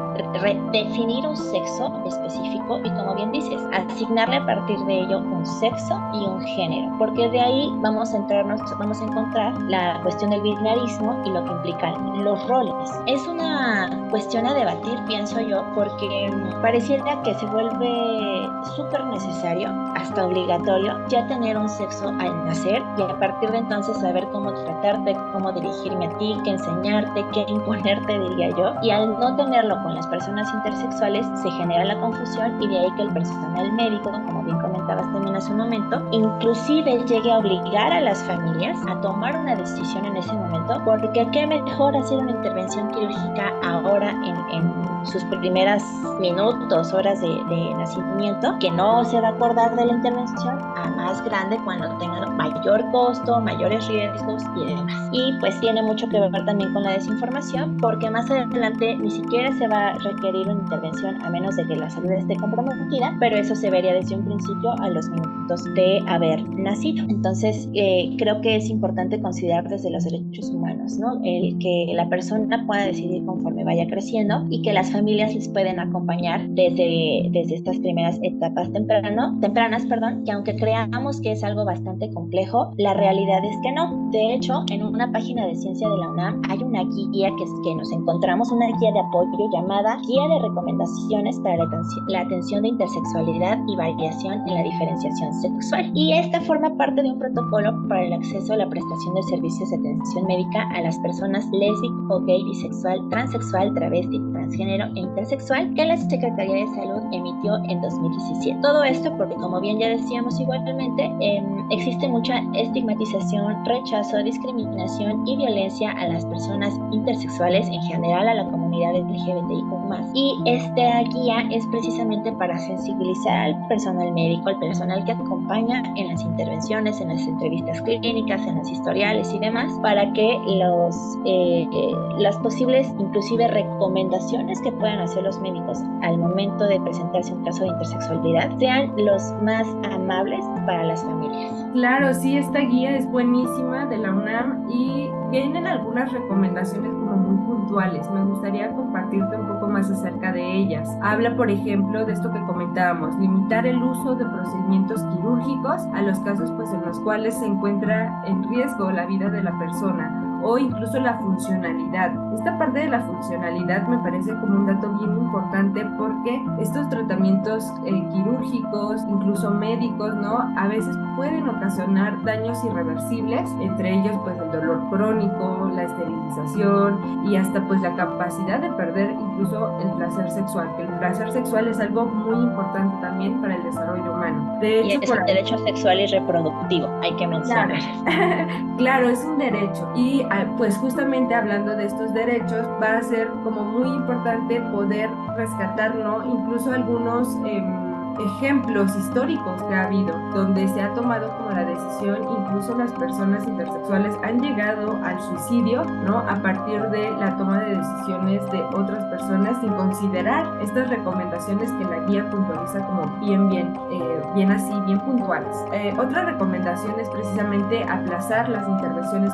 definir 0.72 1.26
un 1.28 1.36
sexo 1.36 1.92
específico 2.06 2.80
y 2.84 2.90
como 2.92 3.16
bien 3.16 3.32
dices, 3.32 3.62
asignarle 3.74 4.38
a 4.38 4.46
partir 4.46 4.78
de 4.86 5.02
ello 5.02 5.20
un 5.20 5.46
sexo 5.46 6.00
y 6.14 6.26
un 6.26 6.42
género, 6.42 6.96
porque 6.98 7.30
de 7.30 7.40
ahí 7.40 7.74
vamos 7.78 8.14
a 8.14 8.18
entrarnos, 8.18 8.62
vamos 8.78 9.02
a 9.02 9.06
encontrar 9.06 9.54
la 9.64 10.00
cuestión 10.02 10.32
del 10.32 10.42
binarismo 10.42 11.22
y 11.26 11.30
lo 11.30 11.44
que 11.44 11.52
implican 11.52 12.24
los 12.24 12.48
roles. 12.48 12.74
Es 13.06 13.28
una 13.28 13.90
cuestión 14.10 14.46
a 14.46 14.54
debatir, 14.54 15.00
pienso 15.08 15.40
yo, 15.40 15.61
porque 15.76 16.32
pareciera 16.62 17.22
que 17.24 17.34
se 17.36 17.46
vuelve 17.48 18.50
súper 18.76 19.06
necesario, 19.06 19.70
hasta 19.96 20.26
obligatorio, 20.26 20.98
ya 21.08 21.28
tener 21.28 21.58
un 21.58 21.70
sexo 21.70 22.10
al 22.20 22.46
nacer 22.46 22.82
y 22.98 23.02
a 23.02 23.20
partir 23.20 23.52
de 23.52 23.60
entonces 23.60 23.98
saber 23.98 24.28
cómo 24.32 24.54
tratarte, 24.54 25.16
cómo 25.34 25.52
dirigirme 25.52 26.08
a 26.08 26.18
ti, 26.18 26.38
qué 26.44 26.52
enseñarte, 26.52 27.26
qué 27.34 27.46
imponerte, 27.48 28.20
diría 28.20 28.50
yo. 28.50 28.74
Y 28.82 28.90
al 28.90 29.20
no 29.20 29.36
tenerlo 29.36 29.82
con 29.84 29.96
las 29.96 30.08
personas 30.08 30.52
intersexuales, 30.54 31.26
se 31.42 31.52
genera 31.52 31.86
la 31.86 32.00
confusión 32.00 32.62
y 32.62 32.68
de 32.68 32.80
ahí 32.80 32.92
que 32.96 33.04
el 33.04 33.14
personal 33.14 33.72
médico, 33.74 34.12
como 34.12 34.44
bien 34.44 34.60
comentabas 34.60 35.12
también 35.12 35.36
hace 35.36 35.52
un 35.52 35.58
momento, 35.58 36.02
inclusive 36.12 37.04
llegue 37.06 37.32
a 37.32 37.40
obligar 37.40 37.92
a 37.92 38.02
las 38.02 38.24
familias 38.24 38.78
a 38.88 39.00
tomar 39.02 39.38
una 39.38 39.56
decisión 39.56 40.06
en 40.06 40.18
ese 40.18 40.34
momento, 40.34 40.82
porque 40.86 41.28
qué 41.32 41.48
mejor 41.48 41.96
hacer 41.96 42.20
una 42.20 42.32
intervención 42.32 42.90
quirúrgica 42.92 43.54
ahora 43.64 44.12
en, 44.12 44.36
en 44.52 44.91
sus 45.06 45.24
primeras 45.26 45.84
minutos, 46.20 46.94
horas 46.94 47.22
de, 47.22 47.74
nacimiento, 47.76 48.58
que 48.60 48.72
no 48.72 49.04
se 49.06 49.20
va 49.20 49.30
a 49.30 49.32
acordar 49.32 49.76
de 49.76 49.86
la 49.86 49.94
intervención 49.94 50.71
a 50.82 50.90
más 50.90 51.24
grande 51.24 51.58
cuando 51.64 51.98
tengan 51.98 52.36
mayor 52.38 52.84
costo, 52.92 53.40
mayores 53.40 53.88
riesgos 53.88 54.44
y 54.56 54.66
demás. 54.66 55.10
Y 55.12 55.34
pues 55.40 55.60
tiene 55.60 55.82
mucho 55.82 56.08
que 56.10 56.20
ver 56.20 56.46
también 56.46 56.74
con 56.74 56.84
la 56.84 56.92
desinformación, 56.92 57.78
porque 57.78 58.10
más 58.10 58.30
adelante 58.30 58.96
ni 58.98 59.12
siquiera 59.12 59.52
se 59.54 59.68
va 59.68 59.90
a 59.90 59.94
requerir 60.00 60.48
una 60.48 60.62
intervención 60.62 61.22
a 61.22 61.30
menos 61.30 61.56
de 61.56 61.66
que 61.68 61.76
la 61.76 61.90
salud 61.90 62.12
esté 62.12 62.36
comprometida, 62.36 63.16
pero 63.20 63.38
eso 63.38 63.56
se 63.56 63.70
vería 63.70 63.94
desde 63.94 64.16
un 64.16 64.26
principio 64.26 64.72
a 64.80 64.90
los 64.90 65.10
minutos 65.10 65.64
de 65.76 66.02
haber 66.08 66.48
nacido. 66.50 67.06
Entonces, 67.10 67.70
eh, 67.74 68.16
creo 68.18 68.42
que 68.42 68.56
es 68.56 68.70
importante 68.70 69.22
considerar 69.22 69.68
desde 69.68 69.90
los 69.90 70.04
derechos 70.04 70.50
humanos, 70.50 70.98
¿no? 70.98 71.20
El 71.24 71.58
que 71.60 71.92
la 71.94 72.10
persona 72.10 72.66
pueda 72.66 72.86
decidir 72.86 73.26
conforme 73.26 73.64
vaya 73.64 73.88
creciendo 73.88 74.46
y 74.50 74.62
que 74.62 74.74
las 74.74 74.92
familias 74.92 75.34
les 75.34 75.48
pueden 75.50 75.80
acompañar 75.80 76.48
desde, 76.50 77.30
desde 77.32 77.56
estas 77.56 77.80
primeras 77.80 78.20
etapas 78.24 78.72
temprano, 78.72 79.38
tempranas, 79.42 79.86
perdón, 79.86 80.24
que 80.26 80.32
aunque 80.32 80.56
creamos 80.72 81.20
que 81.20 81.34
es 81.34 81.44
algo 81.44 81.66
bastante 81.66 82.10
complejo, 82.14 82.72
la 82.78 82.94
realidad 82.94 83.44
es 83.44 83.58
que 83.62 83.74
no. 83.74 84.10
De 84.12 84.34
hecho, 84.34 84.64
en 84.72 84.84
una 84.84 85.12
página 85.12 85.46
de 85.46 85.56
ciencia 85.56 85.90
de 85.90 85.98
la 85.98 86.10
UNAM 86.10 86.42
hay 86.50 86.64
una 86.64 86.84
guía 86.84 87.30
que, 87.38 87.44
que 87.64 87.76
nos 87.76 87.92
encontramos, 87.92 88.52
una 88.52 88.68
guía 88.68 88.92
de 88.94 89.00
apoyo 89.00 89.50
llamada 89.52 90.00
Guía 90.08 90.28
de 90.30 90.40
Recomendaciones 90.40 91.40
para 91.42 91.58
la 91.58 91.72
la 92.08 92.22
atención 92.22 92.62
de 92.62 92.70
intersexualidad 92.70 93.60
y 93.68 93.76
variación 93.76 94.48
en 94.48 94.54
la 94.56 94.64
diferenciación 94.64 95.34
sexual. 95.34 95.92
Y 95.94 96.14
esta 96.14 96.40
forma 96.42 96.70
parte 96.78 97.02
de 97.02 97.12
un 97.12 97.20
protocolo 97.20 97.74
para 97.90 98.04
el 98.04 98.14
acceso 98.14 98.54
a 98.54 98.58
la 98.58 98.70
prestación 98.70 99.16
de 99.16 99.24
servicios 99.24 99.70
de 99.70 99.78
atención 99.78 100.26
médica 100.26 100.70
a 100.74 100.82
las 100.82 100.98
personas 101.00 101.46
lésbico, 101.52 102.22
gay, 102.26 102.44
bisexual, 102.44 103.10
transexual, 103.10 103.74
travesti, 103.74 104.20
transgénero 104.32 104.86
e 104.96 105.00
intersexual 105.00 105.74
que 105.74 105.86
la 105.86 105.98
Secretaría 105.98 106.66
de 106.66 106.76
Salud 106.76 107.02
emitió 107.12 107.58
en 107.70 107.82
2017. 107.82 108.60
Todo 108.62 108.84
esto 108.84 109.16
porque, 109.18 109.36
como 109.36 109.60
bien 109.60 109.80
ya 109.80 109.90
decíamos 109.90 110.40
igualmente, 110.62 111.12
em, 111.20 111.72
existe 111.72 112.08
mucha 112.08 112.42
estigmatización, 112.54 113.66
rechazo, 113.66 114.22
discriminación 114.24 115.28
y 115.28 115.38
violencia 115.38 115.92
a 115.92 116.08
las 116.08 116.26
personas 116.26 116.80
intersexuales, 116.92 117.68
en 117.68 117.82
general 117.84 118.28
a 118.28 118.34
la 118.34 118.46
comunidad 118.46 118.96
LGBTIQ+. 118.96 119.72
Y 120.14 120.38
esta 120.46 121.02
guía 121.04 121.44
es 121.52 121.66
precisamente 121.68 122.32
para 122.34 122.58
sensibilizar 122.58 123.38
al 123.38 123.68
personal 123.68 124.12
médico, 124.14 124.50
al 124.50 124.60
personal 124.60 125.04
que 125.06 125.12
acompaña 125.12 125.84
en 125.96 126.08
las 126.10 126.22
intervenciones, 126.24 127.02
en 127.02 127.10
las 127.10 127.22
entrevistas 127.28 127.82
clínicas, 127.82 128.46
en 128.46 128.58
los 128.58 128.70
historiales 128.70 129.34
y 129.34 129.40
demás, 129.40 129.72
para 129.82 130.12
que 130.14 130.38
los, 130.48 130.96
eh, 131.26 131.68
eh, 131.72 131.92
las 132.18 132.38
posibles, 132.38 132.94
inclusive 133.00 133.48
recomendaciones 133.48 134.62
que 134.62 134.72
puedan 134.72 135.00
hacer 135.00 135.24
los 135.24 135.40
médicos 135.40 135.80
al 136.02 136.18
momento 136.18 136.66
de 136.68 136.80
presentarse 136.82 137.34
un 137.34 137.44
caso 137.44 137.64
de 137.64 137.70
intersexualidad 137.70 138.58
sean 138.58 138.94
los 138.98 139.34
más 139.42 139.68
amables 139.92 140.46
para 140.66 140.84
las 140.84 141.04
familias. 141.04 141.52
Claro, 141.74 142.14
sí, 142.14 142.38
esta 142.38 142.60
guía 142.60 142.98
es 142.98 143.10
buenísima 143.10 143.86
de 143.86 143.98
la 143.98 144.12
UNAM 144.12 144.70
y 144.70 145.10
tienen 145.32 145.66
algunas 145.66 146.12
recomendaciones 146.12 146.92
como 146.92 147.16
muy 147.16 147.38
puntuales. 147.46 148.10
Me 148.12 148.24
gustaría 148.26 148.72
compartirte 148.72 149.38
un 149.38 149.48
poco 149.48 149.68
más 149.68 149.90
acerca 149.90 150.32
de 150.32 150.56
ellas. 150.56 150.90
Habla, 151.02 151.36
por 151.36 151.50
ejemplo, 151.50 152.06
de 152.06 152.14
esto 152.14 152.32
que 152.32 152.42
comentábamos, 152.42 153.16
limitar 153.18 153.66
el 153.66 153.82
uso 153.82 154.16
de 154.16 154.26
procedimientos 154.26 155.04
quirúrgicos 155.04 155.82
a 155.94 156.02
los 156.02 156.20
casos 156.20 156.52
pues 156.52 156.72
en 156.74 156.82
los 156.82 157.00
cuales 157.00 157.38
se 157.38 157.46
encuentra 157.46 158.24
en 158.26 158.44
riesgo 158.50 158.92
la 158.92 159.06
vida 159.06 159.30
de 159.30 159.44
la 159.44 159.58
persona 159.58 160.21
o 160.44 160.58
incluso 160.58 161.00
la 161.00 161.18
funcionalidad. 161.20 162.12
Esta 162.34 162.58
parte 162.58 162.80
de 162.80 162.90
la 162.90 163.02
funcionalidad 163.02 163.88
me 163.88 163.98
parece 164.00 164.32
como 164.36 164.58
un 164.58 164.66
dato 164.68 164.90
bien 164.98 165.18
importante 165.18 165.86
porque 165.98 166.44
estos 166.60 166.90
tratamientos 166.90 167.72
eh, 167.86 168.08
quirúrgicos, 168.12 169.02
incluso 169.08 169.52
médicos, 169.52 170.16
¿no? 170.16 170.52
A 170.58 170.68
veces 170.68 170.96
pueden 171.16 171.48
ocasionar 171.48 172.22
daños 172.24 172.64
irreversibles, 172.64 173.50
entre 173.60 173.94
ellos 173.94 174.16
pues 174.24 174.38
el 174.38 174.52
dolor 174.52 174.82
crónico, 174.90 175.72
la 175.74 175.84
esterilización 175.84 177.28
y 177.28 177.36
hasta 177.36 177.66
pues 177.68 177.82
la 177.82 177.96
capacidad 177.96 178.60
de 178.60 178.72
perder 178.72 179.16
incluso 179.42 179.80
el 179.82 179.90
placer 179.98 180.32
sexual, 180.32 180.76
que 180.76 180.84
el 180.84 180.90
placer 180.90 181.32
sexual 181.32 181.68
es 181.68 181.80
algo 181.80 182.06
muy 182.06 182.44
importante 182.44 182.96
también 183.02 183.42
para 183.42 183.56
el 183.56 183.64
desarrollo 183.64 184.14
humano. 184.14 184.58
De 184.62 184.80
hecho, 184.80 184.88
y 184.88 185.04
es 185.04 185.10
un 185.10 185.26
derecho 185.26 185.58
sexual 185.60 186.00
y 186.00 186.08
reproductivo, 186.08 186.90
hay 187.02 187.16
que 187.16 187.28
mencionar. 187.28 187.72
Claro, 188.78 189.10
es 189.10 189.24
un 189.24 189.38
derecho 189.38 189.88
y 189.96 190.24
ah, 190.32 190.46
pues 190.58 190.76
justamente 190.78 191.36
hablando 191.36 191.76
de 191.76 191.86
estos 191.86 192.14
derechos 192.14 192.66
va 192.82 192.98
a 192.98 193.04
ser 193.04 193.28
como 193.44 193.64
muy 193.64 193.88
importante 193.88 194.60
poder 194.72 195.10
rescatar, 195.36 195.96
¿no? 195.96 196.26
Incluso 196.26 196.72
algunos... 196.72 197.36
Em, 197.46 197.81
ejemplos 198.20 198.96
históricos 198.96 199.62
que 199.64 199.74
ha 199.74 199.86
habido, 199.86 200.18
donde 200.34 200.68
se 200.68 200.82
ha 200.82 200.94
tomado 200.94 201.30
como 201.38 201.52
la 201.52 201.66
decisión, 201.66 202.18
incluso 202.40 202.76
las 202.78 202.92
personas 202.94 203.48
intersexuales 203.48 204.16
han 204.24 204.40
llegado 204.40 204.98
al 205.04 205.20
suicidio, 205.22 205.84
¿no? 205.86 206.20
A 206.20 206.36
partir 206.42 206.82
de 206.90 207.12
la 207.12 207.36
toma 207.38 207.60
de 207.60 207.78
decisiones 207.78 208.52
de 208.52 208.62
otras 208.74 209.04
personas 209.06 209.60
sin 209.62 209.74
considerar 209.74 210.46
estas 210.62 210.90
recomendaciones 210.90 211.72
que 211.74 211.86
la 211.86 212.00
guía 212.06 212.30
puntualiza 212.30 212.86
como 212.86 213.08
bien, 213.20 213.50
bien, 213.50 213.74
eh, 213.92 214.22
bien 214.36 214.52
así, 214.52 214.74
bien 214.86 215.00
puntuales. 215.00 215.56
Eh, 215.74 215.94
otra 215.98 216.26
recomendación 216.26 217.00
es 217.00 217.10
precisamente 217.10 217.84
aplazar 217.84 218.50
las 218.50 218.68
intervenciones 218.68 219.34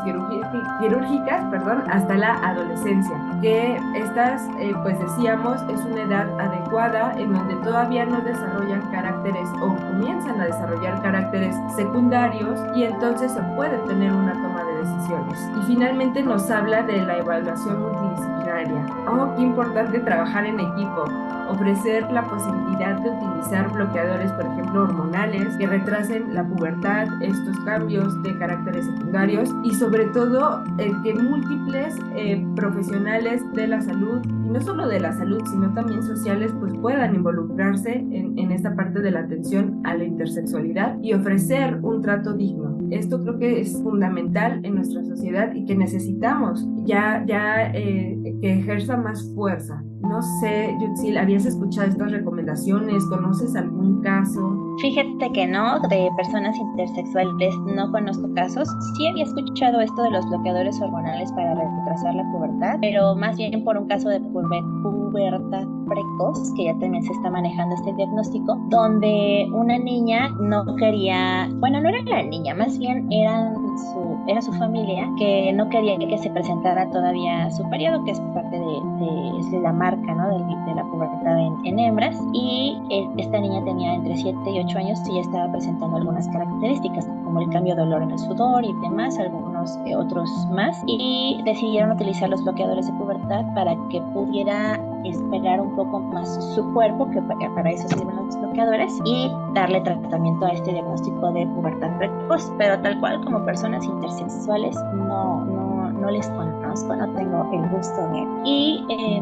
quirúrgicas, 0.79 1.45
perdón, 1.49 1.83
hasta 1.89 2.17
la 2.17 2.33
adolescencia, 2.47 3.15
que 3.41 3.79
estas, 3.95 4.43
eh, 4.59 4.73
pues 4.83 4.99
decíamos, 4.99 5.61
es 5.69 5.79
una 5.81 6.01
edad 6.01 6.39
adecuada 6.39 7.13
en 7.17 7.33
donde 7.33 7.55
todavía 7.55 8.05
no 8.05 8.21
desarrolla 8.21 8.66
caracteres 8.91 9.49
o 9.61 9.75
comienzan 9.75 10.39
a 10.41 10.45
desarrollar 10.45 11.01
caracteres 11.01 11.55
secundarios 11.75 12.59
y 12.75 12.83
entonces 12.83 13.31
se 13.31 13.41
puede 13.55 13.77
tener 13.87 14.11
una 14.11 14.33
toma 14.33 14.63
de 14.63 14.77
decisiones. 14.83 15.49
Y 15.59 15.67
finalmente 15.67 16.21
nos 16.21 16.49
habla 16.49 16.83
de 16.83 17.01
la 17.01 17.17
evaluación 17.17 17.81
multidisciplinaria. 17.81 18.85
Oh, 19.07 19.35
qué 19.35 19.41
importante 19.43 19.99
trabajar 19.99 20.45
en 20.45 20.59
equipo 20.59 21.05
ofrecer 21.49 22.09
la 22.11 22.23
posibilidad 22.23 22.99
de 23.01 23.09
utilizar 23.09 23.71
bloqueadores, 23.71 24.31
por 24.33 24.45
ejemplo, 24.45 24.83
hormonales, 24.83 25.55
que 25.57 25.67
retrasen 25.67 26.33
la 26.33 26.43
pubertad, 26.43 27.07
estos 27.21 27.57
cambios 27.61 28.21
de 28.23 28.37
caracteres 28.37 28.85
secundarios 28.85 29.49
y 29.63 29.73
sobre 29.73 30.05
todo 30.07 30.63
el 30.77 31.01
que 31.01 31.13
múltiples 31.13 31.95
eh, 32.15 32.45
profesionales 32.55 33.41
de 33.53 33.67
la 33.67 33.81
salud, 33.81 34.21
no 34.47 34.61
solo 34.61 34.87
de 34.87 34.99
la 34.99 35.13
salud, 35.13 35.41
sino 35.49 35.73
también 35.73 36.03
sociales, 36.03 36.53
pues 36.59 36.73
puedan 36.81 37.15
involucrarse 37.15 37.93
en, 37.93 38.37
en 38.37 38.51
esta 38.51 38.75
parte 38.75 39.01
de 39.01 39.11
la 39.11 39.21
atención 39.21 39.81
a 39.83 39.95
la 39.95 40.03
intersexualidad 40.03 40.97
y 41.01 41.13
ofrecer 41.13 41.79
un 41.81 42.01
trato 42.01 42.33
digno. 42.33 42.77
Esto 42.89 43.21
creo 43.21 43.37
que 43.37 43.59
es 43.59 43.81
fundamental 43.83 44.61
en 44.63 44.75
nuestra 44.75 45.03
sociedad 45.03 45.53
y 45.53 45.65
que 45.65 45.75
necesitamos 45.75 46.65
ya, 46.85 47.23
ya 47.27 47.71
eh, 47.73 48.17
que 48.41 48.59
ejerza 48.59 48.97
más 48.97 49.31
fuerza. 49.35 49.83
No 50.01 50.21
sé, 50.39 50.75
Yutzil, 50.79 51.17
¿habías 51.17 51.45
escuchado 51.45 51.87
estas 51.87 52.11
recomendaciones? 52.11 53.03
¿Conoces 53.05 53.55
algún 53.55 54.01
caso? 54.01 54.56
Fíjate 54.79 55.31
que 55.31 55.47
no, 55.47 55.79
de 55.89 56.09
personas 56.15 56.55
intersexuales 56.55 57.55
no 57.65 57.91
conozco 57.91 58.31
casos. 58.35 58.69
Sí 58.95 59.07
había 59.07 59.23
escuchado 59.23 59.81
esto 59.81 60.03
de 60.03 60.11
los 60.11 60.29
bloqueadores 60.29 60.79
hormonales 60.79 61.31
para 61.31 61.55
retrasar 61.55 62.13
la 62.13 62.23
pubertad, 62.31 62.77
pero 62.79 63.15
más 63.15 63.37
bien 63.37 63.63
por 63.63 63.75
un 63.75 63.87
caso 63.87 64.09
de 64.09 64.19
pubertad 64.19 65.65
precoz, 65.87 66.53
que 66.55 66.65
ya 66.65 66.77
también 66.79 67.03
se 67.03 67.11
está 67.11 67.31
manejando 67.31 67.73
este 67.75 67.93
diagnóstico, 67.93 68.55
donde 68.69 69.47
una 69.51 69.79
niña 69.79 70.29
no 70.39 70.63
quería, 70.75 71.49
bueno, 71.55 71.81
no 71.81 71.89
era 71.89 72.01
la 72.03 72.23
niña, 72.23 72.53
más 72.53 72.77
bien 72.77 73.11
eran 73.11 73.55
su, 73.77 74.06
era 74.27 74.41
su 74.41 74.51
familia 74.53 75.09
que 75.17 75.51
no 75.53 75.69
quería 75.69 75.97
que 75.97 76.17
se 76.17 76.29
presentara 76.29 76.89
todavía 76.89 77.49
su 77.51 77.67
periodo, 77.69 78.03
que 78.03 78.11
es 78.11 78.19
parte 78.33 78.59
de, 78.59 79.59
la 79.61 79.71
marca 79.71 80.13
¿no? 80.13 80.37
de, 80.37 80.75
la 80.75 80.83
pubertad 80.83 81.39
en, 81.65 81.79
hembras, 81.79 82.21
y 82.33 82.79
eh, 82.89 83.07
esta 83.17 83.39
niña 83.39 83.63
tenía 83.63 83.95
entre 83.95 84.17
7 84.17 84.37
y 84.51 84.59
8 84.59 84.77
años 84.77 84.99
y 85.09 85.15
ya 85.15 85.21
estaba 85.21 85.51
presentando 85.51 85.97
algunas 85.97 86.27
características, 86.27 87.07
el 87.39 87.49
cambio 87.49 87.75
de 87.75 87.81
olor 87.81 88.03
en 88.03 88.11
el 88.11 88.19
sudor 88.19 88.63
y 88.63 88.73
demás, 88.81 89.17
algunos 89.19 89.77
eh, 89.85 89.95
otros 89.95 90.29
más, 90.51 90.81
y 90.87 91.41
decidieron 91.45 91.91
utilizar 91.91 92.29
los 92.29 92.43
bloqueadores 92.43 92.87
de 92.87 92.93
pubertad 92.93 93.45
para 93.53 93.75
que 93.89 94.01
pudiera 94.13 94.79
esperar 95.03 95.61
un 95.61 95.75
poco 95.75 95.99
más 95.99 96.27
su 96.55 96.63
cuerpo, 96.73 97.09
que 97.11 97.21
para 97.21 97.69
eso 97.69 97.87
sirven 97.89 98.15
los 98.15 98.39
bloqueadores, 98.39 98.99
y 99.05 99.31
darle 99.53 99.81
tratamiento 99.81 100.45
a 100.45 100.49
este 100.49 100.71
diagnóstico 100.71 101.31
de 101.31 101.47
pubertad 101.47 101.97
precoz. 101.97 102.51
Pero 102.57 102.79
tal 102.81 102.99
cual 102.99 103.23
como 103.23 103.43
personas 103.45 103.85
intersexuales 103.85 104.75
no, 104.93 105.45
no, 105.45 105.91
no 105.91 106.11
les 106.11 106.27
conozco, 106.29 106.95
no 106.95 107.13
tengo 107.13 107.49
el 107.53 107.69
gusto 107.69 108.07
de. 108.09 108.27
Y 108.45 108.85
eh, 108.89 109.21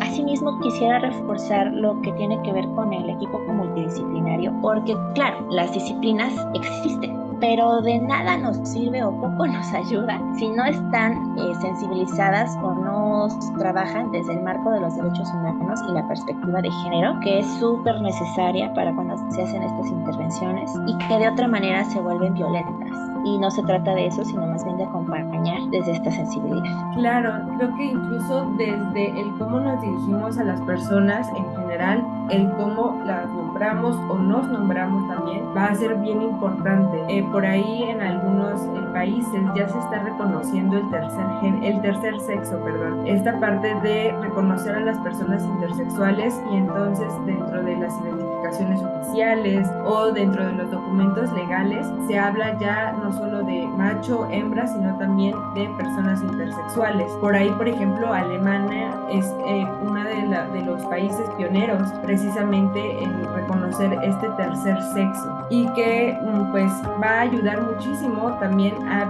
asimismo 0.00 0.58
quisiera 0.60 0.98
reforzar 0.98 1.72
lo 1.72 2.00
que 2.02 2.12
tiene 2.12 2.40
que 2.42 2.52
ver 2.52 2.66
con 2.70 2.92
el 2.92 3.08
equipo 3.10 3.38
multidisciplinario, 3.38 4.52
porque 4.60 4.96
claro, 5.14 5.46
las 5.50 5.72
disciplinas 5.72 6.32
existen 6.54 7.15
pero 7.40 7.80
de 7.82 7.98
nada 7.98 8.36
nos 8.36 8.56
sirve 8.68 9.04
o 9.04 9.10
poco 9.12 9.46
nos 9.46 9.72
ayuda 9.72 10.20
si 10.38 10.48
no 10.48 10.64
están 10.64 11.38
eh, 11.38 11.54
sensibilizadas 11.60 12.56
o 12.62 12.72
no 12.74 13.28
trabajan 13.58 14.10
desde 14.12 14.34
el 14.34 14.42
marco 14.42 14.70
de 14.70 14.80
los 14.80 14.96
derechos 14.96 15.28
humanos 15.30 15.80
y 15.88 15.92
la 15.92 16.06
perspectiva 16.08 16.60
de 16.62 16.70
género, 16.70 17.18
que 17.20 17.40
es 17.40 17.46
súper 17.58 18.00
necesaria 18.00 18.72
para 18.74 18.94
cuando 18.94 19.16
se 19.30 19.42
hacen 19.42 19.62
estas 19.62 19.88
intervenciones 19.88 20.72
y 20.86 20.96
que 20.98 21.18
de 21.18 21.28
otra 21.28 21.48
manera 21.48 21.84
se 21.84 22.00
vuelven 22.00 22.34
violentas. 22.34 22.90
Y 23.24 23.38
no 23.38 23.50
se 23.50 23.62
trata 23.64 23.92
de 23.92 24.06
eso, 24.06 24.24
sino 24.24 24.46
más 24.46 24.64
bien 24.64 24.76
de 24.76 24.84
acompañar 24.84 25.60
desde 25.70 25.92
esta 25.92 26.12
sensibilidad. 26.12 26.62
Claro, 26.94 27.32
creo 27.56 27.74
que 27.74 27.84
incluso 27.86 28.46
desde 28.56 29.20
el 29.20 29.28
cómo 29.38 29.58
nos 29.58 29.80
dirigimos 29.80 30.38
a 30.38 30.44
las 30.44 30.60
personas 30.60 31.28
en 31.36 31.44
general, 31.56 32.04
el 32.30 32.48
cómo 32.52 33.02
las 33.04 33.26
nombramos 33.56 33.96
o 34.10 34.18
nos 34.18 34.48
nombramos 34.50 35.08
también 35.08 35.42
va 35.56 35.66
a 35.66 35.74
ser 35.74 35.94
bien 35.96 36.20
importante. 36.20 37.02
Eh, 37.08 37.24
por 37.32 37.46
ahí 37.46 37.84
en 37.84 38.02
algunos 38.02 38.60
eh, 38.60 38.86
países 38.92 39.40
ya 39.54 39.66
se 39.66 39.78
está 39.78 40.00
reconociendo 40.00 40.76
el 40.76 40.90
tercer, 40.90 41.26
gen, 41.40 41.64
el 41.64 41.80
tercer 41.80 42.20
sexo, 42.20 42.58
perdón. 42.62 43.06
Esta 43.06 43.40
parte 43.40 43.74
de 43.76 44.14
reconocer 44.20 44.76
a 44.76 44.80
las 44.80 44.98
personas 44.98 45.42
intersexuales 45.42 46.38
y 46.52 46.56
entonces 46.56 47.10
dentro 47.24 47.62
de 47.62 47.76
las 47.76 47.98
identificaciones 48.02 48.82
oficiales 48.82 49.70
o 49.86 50.12
dentro 50.12 50.46
de 50.46 50.52
los 50.52 50.70
documentos 50.70 51.32
legales 51.32 51.86
se 52.08 52.18
habla 52.18 52.58
ya 52.58 52.92
no 52.92 53.10
solo 53.10 53.42
de 53.42 53.66
macho, 53.68 54.28
hembra, 54.30 54.66
sino 54.66 54.98
también 54.98 55.34
de 55.54 55.66
personas 55.78 56.20
intersexuales. 56.20 57.10
Por 57.22 57.34
ahí, 57.34 57.50
por 57.56 57.68
ejemplo, 57.68 58.12
Alemania 58.12 58.94
es 59.10 59.26
eh, 59.46 59.66
uno 59.82 60.02
de, 60.02 60.58
de 60.58 60.64
los 60.64 60.82
países 60.86 61.28
pioneros 61.36 61.90
precisamente 62.02 63.02
en 63.02 63.24
reconocer 63.34 63.98
este 64.02 64.28
tercer 64.30 64.82
sexo 64.94 65.46
y 65.50 65.66
que 65.74 66.18
mm, 66.22 66.50
pues 66.50 66.72
va 67.02 67.08
a 67.08 67.20
ayudar 67.20 67.62
muchísimo 67.62 68.36
también 68.38 68.74
a 68.88 69.04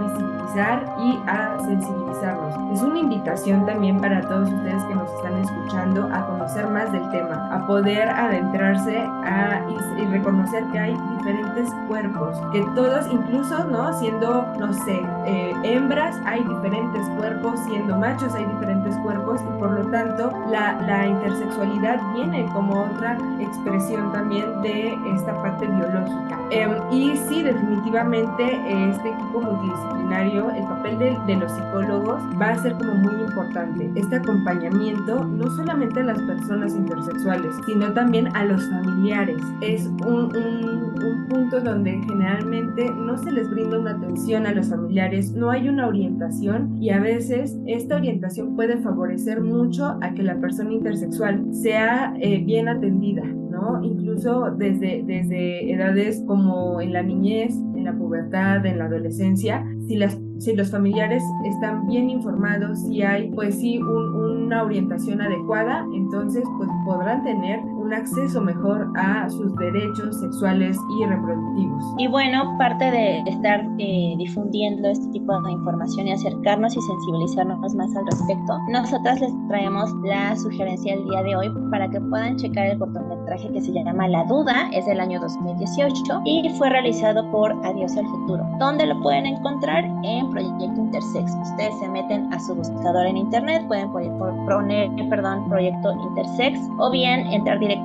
y 0.99 1.21
a 1.27 1.57
sensibilizarnos. 1.65 2.55
Es 2.73 2.81
una 2.81 2.99
invitación 2.99 3.65
también 3.65 3.99
para 3.99 4.21
todos 4.21 4.49
ustedes 4.49 4.83
que 4.85 4.95
nos 4.95 5.11
están 5.13 5.37
escuchando 5.37 6.09
a 6.11 6.25
conocer 6.25 6.67
más 6.67 6.91
del 6.91 7.07
tema, 7.11 7.49
a 7.53 7.67
poder 7.67 8.09
adentrarse 8.09 8.97
a, 8.97 9.61
y, 9.69 10.05
reconocer 10.05 10.63
que 10.71 10.79
hay 10.79 10.97
diferentes 11.17 11.69
cuerpos, 11.87 12.37
que 12.53 12.61
todos, 12.75 13.05
incluso, 13.11 13.65
¿no? 13.65 13.93
Siendo, 13.93 14.47
no 14.57 14.73
sé, 14.73 15.05
eh, 15.25 15.53
hembras, 15.63 16.15
hay 16.25 16.43
diferentes 16.43 17.07
cuerpos, 17.17 17.59
siendo 17.67 17.97
machos 17.97 18.33
hay 18.33 18.45
diferentes 18.45 18.95
cuerpos 18.99 19.41
y 19.41 19.59
por 19.59 19.71
lo 19.71 19.91
tanto 19.91 20.31
la, 20.49 20.73
la 20.81 21.07
intersexualidad 21.07 21.99
viene 22.13 22.45
como 22.53 22.83
otra 22.83 23.17
expresión 23.39 24.11
también 24.13 24.61
de 24.61 24.97
esta 25.13 25.33
parte 25.41 25.67
biológica. 25.67 26.39
Em, 26.51 26.71
y 26.91 27.17
sí, 27.17 27.43
definitivamente 27.43 28.43
este 28.89 29.09
equipo 29.09 29.41
multidisciplinario, 29.41 30.36
el 30.51 30.63
papel 30.63 30.99
de, 30.99 31.17
de, 31.27 31.35
los 31.35 31.51
psicólogos 31.51 32.21
va 32.39 32.49
a 32.49 32.61
ser 32.61 32.73
como 32.73 32.93
muy 32.95 33.21
importante. 33.21 33.91
Este 33.95 34.17
acompañamiento 34.17 35.23
no 35.23 35.49
solamente 35.55 35.99
a 35.99 36.03
las 36.03 36.21
personas 36.21 36.75
intersexuales, 36.75 37.55
sino 37.65 37.91
también 37.93 38.35
a 38.35 38.45
los 38.45 38.63
familiares. 38.69 39.41
Es 39.61 39.87
un, 40.05 40.35
un, 40.35 40.87
un 41.03 41.27
punto 41.27 41.61
donde 41.61 41.99
generalmente 42.07 42.91
no 42.91 43.17
se 43.17 43.31
les 43.31 43.49
brinda 43.49 43.79
una 43.79 43.91
atención 43.91 44.45
a 44.45 44.53
los 44.53 44.69
familiares, 44.69 45.31
no 45.33 45.49
hay 45.49 45.69
una 45.69 45.87
orientación 45.87 46.81
y 46.81 46.89
a 46.89 46.99
veces 46.99 47.57
esta 47.65 47.95
orientación 47.95 48.55
puede 48.55 48.77
favorecer 48.77 49.41
mucho 49.41 49.97
a 50.01 50.13
que 50.13 50.23
la 50.23 50.35
persona 50.39 50.73
intersexual 50.73 51.53
sea 51.53 52.13
eh, 52.19 52.43
bien 52.43 52.67
atendida, 52.67 53.23
¿no? 53.23 53.83
Incluso 53.83 54.51
desde, 54.51 55.03
desde 55.05 55.71
edades 55.71 56.23
como 56.27 56.81
en 56.81 56.93
la 56.93 57.03
niñez, 57.03 57.55
la 57.87 57.97
pubertad, 57.97 58.65
en 58.65 58.79
la 58.79 58.85
adolescencia, 58.85 59.65
si 59.87 59.95
las 59.95 60.17
si 60.39 60.55
los 60.55 60.69
familiares 60.69 61.23
están 61.45 61.87
bien 61.87 62.09
informados, 62.09 62.81
si 62.83 63.01
hay 63.01 63.31
pues 63.31 63.59
sí 63.59 63.79
una 63.79 64.63
orientación 64.63 65.21
adecuada, 65.21 65.85
entonces 65.93 66.43
pues 66.57 66.69
podrán 66.85 67.23
tener 67.23 67.59
un 67.87 67.93
acceso 67.93 68.41
mejor 68.41 68.91
a 68.97 69.29
sus 69.29 69.55
derechos 69.55 70.19
sexuales 70.19 70.77
y 70.99 71.05
reproductivos. 71.05 71.85
Y 71.97 72.07
bueno, 72.07 72.53
parte 72.57 72.91
de 72.91 73.19
estar 73.19 73.65
eh, 73.79 74.13
difundiendo 74.17 74.89
este 74.89 75.07
tipo 75.11 75.41
de 75.41 75.53
información 75.53 76.07
y 76.07 76.11
acercarnos 76.11 76.75
y 76.75 76.81
sensibilizarnos 76.81 77.75
más 77.75 77.95
al 77.95 78.05
respecto, 78.07 78.57
nosotras 78.69 79.21
les 79.21 79.31
traemos 79.47 79.89
la 80.03 80.35
sugerencia 80.35 80.97
del 80.97 81.05
día 81.05 81.23
de 81.23 81.35
hoy 81.37 81.49
para 81.71 81.89
que 81.89 82.01
puedan 82.01 82.35
checar 82.35 82.67
el 82.67 82.77
cortometraje 82.77 83.53
que 83.53 83.61
se 83.61 83.71
llama 83.71 84.09
La 84.09 84.25
Duda, 84.25 84.69
es 84.73 84.85
del 84.85 84.99
año 84.99 85.21
2018 85.21 86.21
y 86.25 86.49
fue 86.57 86.69
realizado 86.69 87.29
por 87.31 87.53
Adiós 87.65 87.95
al 87.95 88.05
Futuro, 88.07 88.45
donde 88.59 88.85
lo 88.85 89.01
pueden 89.01 89.27
encontrar 89.27 89.85
en 90.03 90.29
Proyecto 90.29 90.75
Intersex. 90.75 91.31
Ustedes 91.41 91.79
se 91.79 91.87
meten 91.87 92.33
a 92.33 92.39
su 92.41 92.53
buscador 92.53 93.05
en 93.05 93.15
internet, 93.15 93.65
pueden 93.67 93.89
poner, 93.93 94.89
perdón, 95.09 95.47
Proyecto 95.47 95.93
Intersex 95.93 96.59
o 96.79 96.91
bien 96.91 97.27
entrar 97.27 97.59
directamente 97.59 97.76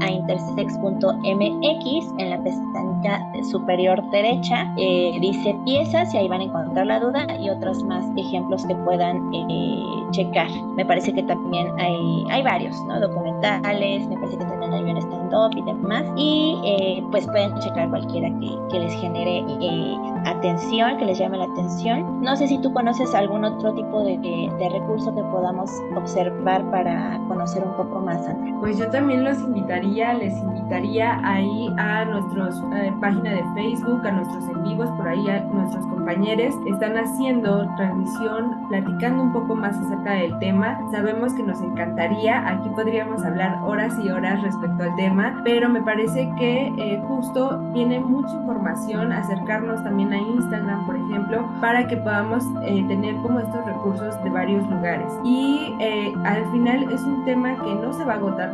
a 0.00 0.10
intersex.mx 0.10 1.24
en 2.18 2.30
la 2.30 2.42
pestaña 2.42 3.32
superior 3.50 4.02
derecha. 4.10 4.72
Eh, 4.76 5.18
dice 5.20 5.56
piezas 5.64 6.12
y 6.14 6.18
ahí 6.18 6.28
van 6.28 6.40
a 6.40 6.44
encontrar 6.44 6.86
la 6.86 7.00
duda 7.00 7.26
y 7.38 7.50
otros 7.50 7.82
más 7.84 8.04
ejemplos 8.16 8.64
que 8.66 8.74
puedan 8.76 9.32
eh, 9.34 9.82
checar. 10.10 10.48
Me 10.76 10.84
parece 10.84 11.12
que 11.12 11.22
también 11.22 11.68
hay, 11.78 12.24
hay 12.30 12.42
varios, 12.42 12.76
¿no? 12.86 13.00
Documentales, 13.00 14.06
me 14.08 14.16
parece 14.16 14.38
que 14.38 14.44
también 14.44 14.72
hay 14.72 14.82
un 14.82 14.96
stand-up 14.98 15.50
y 15.56 15.62
demás. 15.62 16.04
Y 16.16 16.58
eh, 16.64 17.02
pues 17.10 17.26
pueden 17.26 17.54
checar 17.58 17.88
cualquiera 17.88 18.28
que, 18.40 18.50
que 18.70 18.80
les 18.80 18.92
genere 18.94 19.44
atención, 20.26 20.98
que 20.98 21.06
les 21.06 21.18
llame 21.18 21.38
la 21.38 21.44
atención. 21.44 22.20
No 22.22 22.36
sé 22.36 22.48
si 22.48 22.58
tú 22.58 22.72
conoces 22.72 23.14
algún 23.14 23.44
otro 23.44 23.72
tipo 23.74 24.02
de, 24.04 24.18
de, 24.18 24.68
recurso 24.70 25.14
que 25.14 25.22
podamos 25.22 25.70
observar 25.96 26.62
para 26.70 27.18
conocer 27.28 27.64
un 27.64 27.72
poco 27.74 28.00
más, 28.00 28.24
Sandra. 28.24 28.54
Pues 28.60 28.78
yo 28.78 28.88
también 28.90 29.24
los 29.30 29.42
invitaría, 29.42 30.14
les 30.14 30.36
invitaría 30.38 31.20
ahí 31.22 31.72
a 31.78 32.04
nuestra 32.04 32.48
eh, 32.78 32.92
página 33.00 33.30
de 33.30 33.44
Facebook, 33.54 34.04
a 34.04 34.10
nuestros 34.10 34.44
en 34.48 34.62
vivos, 34.64 34.90
por 34.96 35.06
ahí 35.06 35.28
a 35.28 35.40
nuestros 35.44 35.86
compañeros 35.86 36.54
están 36.66 36.96
haciendo 36.96 37.68
transmisión, 37.76 38.66
platicando 38.68 39.22
un 39.22 39.32
poco 39.32 39.54
más 39.54 39.76
acerca 39.78 40.14
del 40.14 40.36
tema. 40.40 40.80
Sabemos 40.90 41.32
que 41.34 41.44
nos 41.44 41.60
encantaría, 41.60 42.48
aquí 42.48 42.68
podríamos 42.70 43.24
hablar 43.24 43.58
horas 43.64 43.94
y 44.02 44.10
horas 44.10 44.42
respecto 44.42 44.82
al 44.82 44.96
tema, 44.96 45.40
pero 45.44 45.68
me 45.68 45.80
parece 45.82 46.28
que 46.36 46.72
eh, 46.78 47.00
justo 47.06 47.60
tiene 47.72 48.00
mucha 48.00 48.34
información, 48.34 49.12
acercarnos 49.12 49.82
también 49.84 50.12
a 50.12 50.18
Instagram, 50.18 50.86
por 50.86 50.96
ejemplo, 50.96 51.48
para 51.60 51.86
que 51.86 51.96
podamos 51.98 52.42
eh, 52.64 52.84
tener 52.88 53.14
como 53.16 53.38
estos 53.38 53.64
recursos 53.64 54.20
de 54.24 54.30
varios 54.30 54.68
lugares. 54.68 55.12
Y 55.24 55.76
eh, 55.78 56.12
al 56.24 56.50
final 56.50 56.92
es 56.92 57.02
un 57.02 57.24
tema 57.24 57.54
que 57.54 57.74
no 57.76 57.92
se 57.92 58.04
va 58.04 58.14
a 58.14 58.16
agotar 58.16 58.52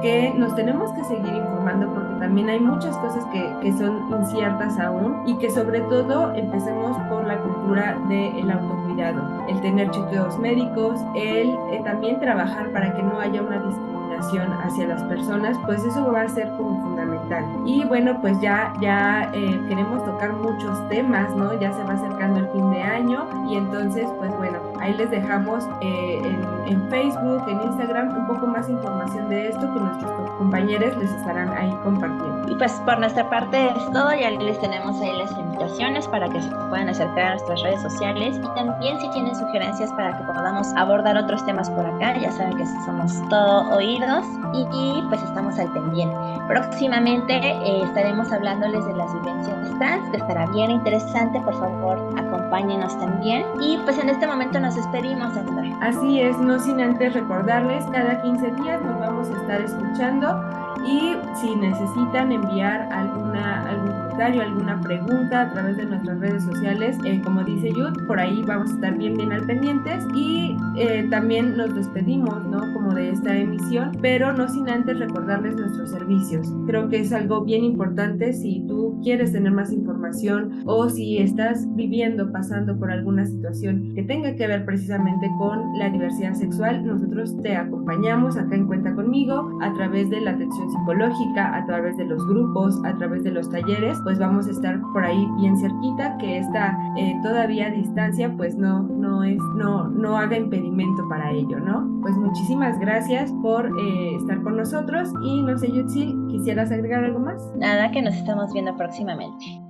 que 0.00 0.32
nos 0.36 0.54
tenemos 0.54 0.92
que 0.92 1.04
seguir 1.04 1.34
informando 1.34 1.92
porque 1.92 2.14
también 2.20 2.48
hay 2.48 2.60
muchas 2.60 2.96
cosas 2.98 3.24
que, 3.26 3.52
que 3.62 3.72
son 3.72 4.08
inciertas 4.10 4.78
aún 4.78 5.22
y 5.26 5.36
que 5.38 5.50
sobre 5.50 5.80
todo 5.80 6.34
empecemos 6.34 6.96
por 7.08 7.26
la 7.26 7.38
cultura 7.38 7.98
del 8.08 8.50
autocuidado, 8.50 9.46
el 9.48 9.60
tener 9.60 9.90
chequeos 9.90 10.38
médicos, 10.38 11.00
el 11.14 11.50
eh, 11.70 11.80
también 11.84 12.20
trabajar 12.20 12.70
para 12.72 12.94
que 12.94 13.02
no 13.02 13.18
haya 13.18 13.42
una 13.42 13.58
discriminación 13.58 14.52
hacia 14.52 14.86
las 14.86 15.02
personas, 15.04 15.58
pues 15.66 15.84
eso 15.84 16.10
va 16.10 16.22
a 16.22 16.28
ser 16.28 16.48
como 16.50 16.80
fundamental. 16.82 17.15
Y 17.64 17.84
bueno, 17.84 18.20
pues 18.20 18.40
ya, 18.40 18.72
ya 18.80 19.30
eh, 19.32 19.60
queremos 19.68 20.04
tocar 20.04 20.32
muchos 20.32 20.88
temas, 20.88 21.34
¿no? 21.34 21.58
Ya 21.58 21.72
se 21.72 21.82
va 21.82 21.94
acercando 21.94 22.40
el 22.40 22.48
fin 22.50 22.70
de 22.70 22.82
año 22.82 23.26
y 23.48 23.56
entonces, 23.56 24.06
pues 24.18 24.36
bueno, 24.36 24.58
ahí 24.80 24.94
les 24.94 25.10
dejamos 25.10 25.64
eh, 25.80 26.20
en, 26.66 26.88
Facebook, 26.88 27.42
en 27.48 27.60
Instagram, 27.62 28.16
un 28.16 28.26
poco 28.28 28.46
más 28.46 28.68
información 28.68 29.28
de 29.28 29.48
esto 29.48 29.60
que 29.72 29.80
nuestros 29.80 30.30
compañeros 30.38 30.96
les 30.98 31.10
estarán 31.10 31.50
ahí 31.50 31.70
compartiendo. 31.82 32.52
Y 32.52 32.54
pues 32.54 32.72
por 32.84 32.98
nuestra 33.00 33.28
parte 33.28 33.70
es 33.70 33.90
todo, 33.92 34.14
ya 34.14 34.30
les 34.30 34.60
tenemos 34.60 35.00
ahí 35.00 35.18
las 35.18 35.32
invitaciones 35.32 36.06
para 36.08 36.28
que 36.28 36.40
se 36.40 36.50
puedan 36.68 36.88
acercar 36.88 37.26
a 37.26 37.30
nuestras 37.30 37.62
redes 37.62 37.82
sociales 37.82 38.38
y 38.38 38.54
también 38.54 39.00
si 39.00 39.10
tienen 39.10 39.34
sugerencias 39.34 39.90
para 39.92 40.16
que 40.16 40.24
podamos 40.24 40.72
abordar 40.76 41.16
otros 41.16 41.44
temas 41.44 41.68
por 41.70 41.84
acá, 41.84 42.16
ya 42.18 42.30
saben 42.30 42.56
que 42.56 42.66
somos 42.84 43.28
todo 43.28 43.76
oído 43.76 44.22
y, 44.52 45.02
pues 45.08 45.22
estamos 45.22 45.58
al 45.58 45.72
pendiente. 45.72 46.16
Próximamente 46.46 47.15
eh, 47.28 47.82
estaremos 47.82 48.30
hablándoles 48.32 48.84
de 48.86 48.94
las 48.94 49.12
vivencias 49.14 49.78
trans, 49.78 50.08
que 50.10 50.16
estará 50.18 50.46
bien 50.46 50.70
interesante, 50.70 51.40
por 51.40 51.58
favor 51.58 51.98
acompáñenos 52.16 52.98
también. 52.98 53.44
Y 53.60 53.78
pues 53.84 53.98
en 53.98 54.08
este 54.08 54.26
momento 54.26 54.60
nos 54.60 54.74
despedimos, 54.74 55.34
Sandra. 55.34 55.64
Así 55.80 56.20
es, 56.20 56.38
no 56.38 56.58
sin 56.58 56.80
antes 56.80 57.14
recordarles, 57.14 57.84
cada 57.92 58.20
15 58.22 58.50
días 58.52 58.82
nos 58.82 58.98
vamos 58.98 59.28
a 59.30 59.40
estar 59.40 59.60
escuchando 59.60 60.40
y 60.84 61.16
si 61.34 61.56
necesitan 61.56 62.32
enviar 62.32 62.88
alguna, 62.92 63.68
algún 63.68 63.95
comentario, 64.16 64.42
alguna 64.44 64.80
pregunta 64.80 65.42
a 65.42 65.52
través 65.52 65.76
de 65.76 65.84
nuestras 65.84 66.18
redes 66.18 66.42
sociales, 66.42 66.96
eh, 67.04 67.20
como 67.22 67.44
dice 67.44 67.68
Yud, 67.68 68.06
por 68.06 68.18
ahí 68.18 68.42
vamos 68.46 68.70
a 68.70 68.74
estar 68.74 68.96
bien, 68.96 69.14
bien 69.14 69.30
al 69.30 69.44
pendientes. 69.44 70.06
Y 70.14 70.56
eh, 70.78 71.06
también 71.10 71.54
nos 71.54 71.74
despedimos, 71.74 72.42
¿no? 72.46 72.60
Como 72.72 72.94
de 72.94 73.10
esta 73.10 73.36
emisión, 73.36 73.92
pero 74.00 74.32
no 74.32 74.48
sin 74.48 74.70
antes 74.70 74.98
recordarles 74.98 75.56
nuestros 75.56 75.90
servicios. 75.90 76.50
Creo 76.66 76.88
que 76.88 77.00
es 77.00 77.12
algo 77.12 77.44
bien 77.44 77.62
importante 77.62 78.32
si 78.32 78.64
tú 78.66 78.98
quieres 79.02 79.32
tener 79.32 79.52
más 79.52 79.70
información 79.70 80.62
o 80.64 80.88
si 80.88 81.18
estás 81.18 81.66
viviendo, 81.76 82.32
pasando 82.32 82.78
por 82.78 82.90
alguna 82.90 83.26
situación 83.26 83.92
que 83.94 84.02
tenga 84.02 84.34
que 84.34 84.46
ver 84.46 84.64
precisamente 84.64 85.28
con 85.38 85.78
la 85.78 85.90
diversidad 85.90 86.32
sexual, 86.32 86.86
nosotros 86.86 87.36
te 87.42 87.54
acompañamos 87.54 88.38
acá 88.38 88.54
en 88.54 88.66
Cuenta 88.66 88.94
conmigo 88.94 89.58
a 89.60 89.72
través 89.74 90.08
de 90.10 90.20
la 90.22 90.32
atención 90.32 90.70
psicológica, 90.70 91.54
a 91.54 91.66
través 91.66 91.96
de 91.98 92.04
los 92.04 92.26
grupos, 92.26 92.80
a 92.84 92.96
través 92.96 93.22
de 93.22 93.30
los 93.30 93.48
talleres, 93.50 93.98
pues 94.06 94.20
vamos 94.20 94.46
a 94.46 94.52
estar 94.52 94.80
por 94.92 95.04
ahí 95.04 95.26
bien 95.40 95.58
cerquita, 95.58 96.16
que 96.18 96.38
esta 96.38 96.78
eh, 96.96 97.18
todavía 97.24 97.70
distancia 97.70 98.32
pues 98.36 98.54
no, 98.54 98.84
no, 98.84 99.24
es, 99.24 99.42
no, 99.56 99.88
no 99.88 100.16
haga 100.16 100.36
impedimento 100.36 101.08
para 101.08 101.32
ello, 101.32 101.58
¿no? 101.58 102.00
Pues 102.02 102.16
muchísimas 102.16 102.78
gracias 102.78 103.32
por 103.42 103.66
eh, 103.66 104.14
estar 104.14 104.40
con 104.44 104.58
nosotros 104.58 105.12
y 105.24 105.42
no 105.42 105.58
sé, 105.58 105.72
Yutsi, 105.72 106.14
¿quisieras 106.28 106.70
agregar 106.70 107.02
algo 107.02 107.18
más? 107.18 107.42
Nada, 107.56 107.90
que 107.90 108.00
nos 108.00 108.14
estamos 108.14 108.52
viendo 108.52 108.76
próximamente. 108.76 109.65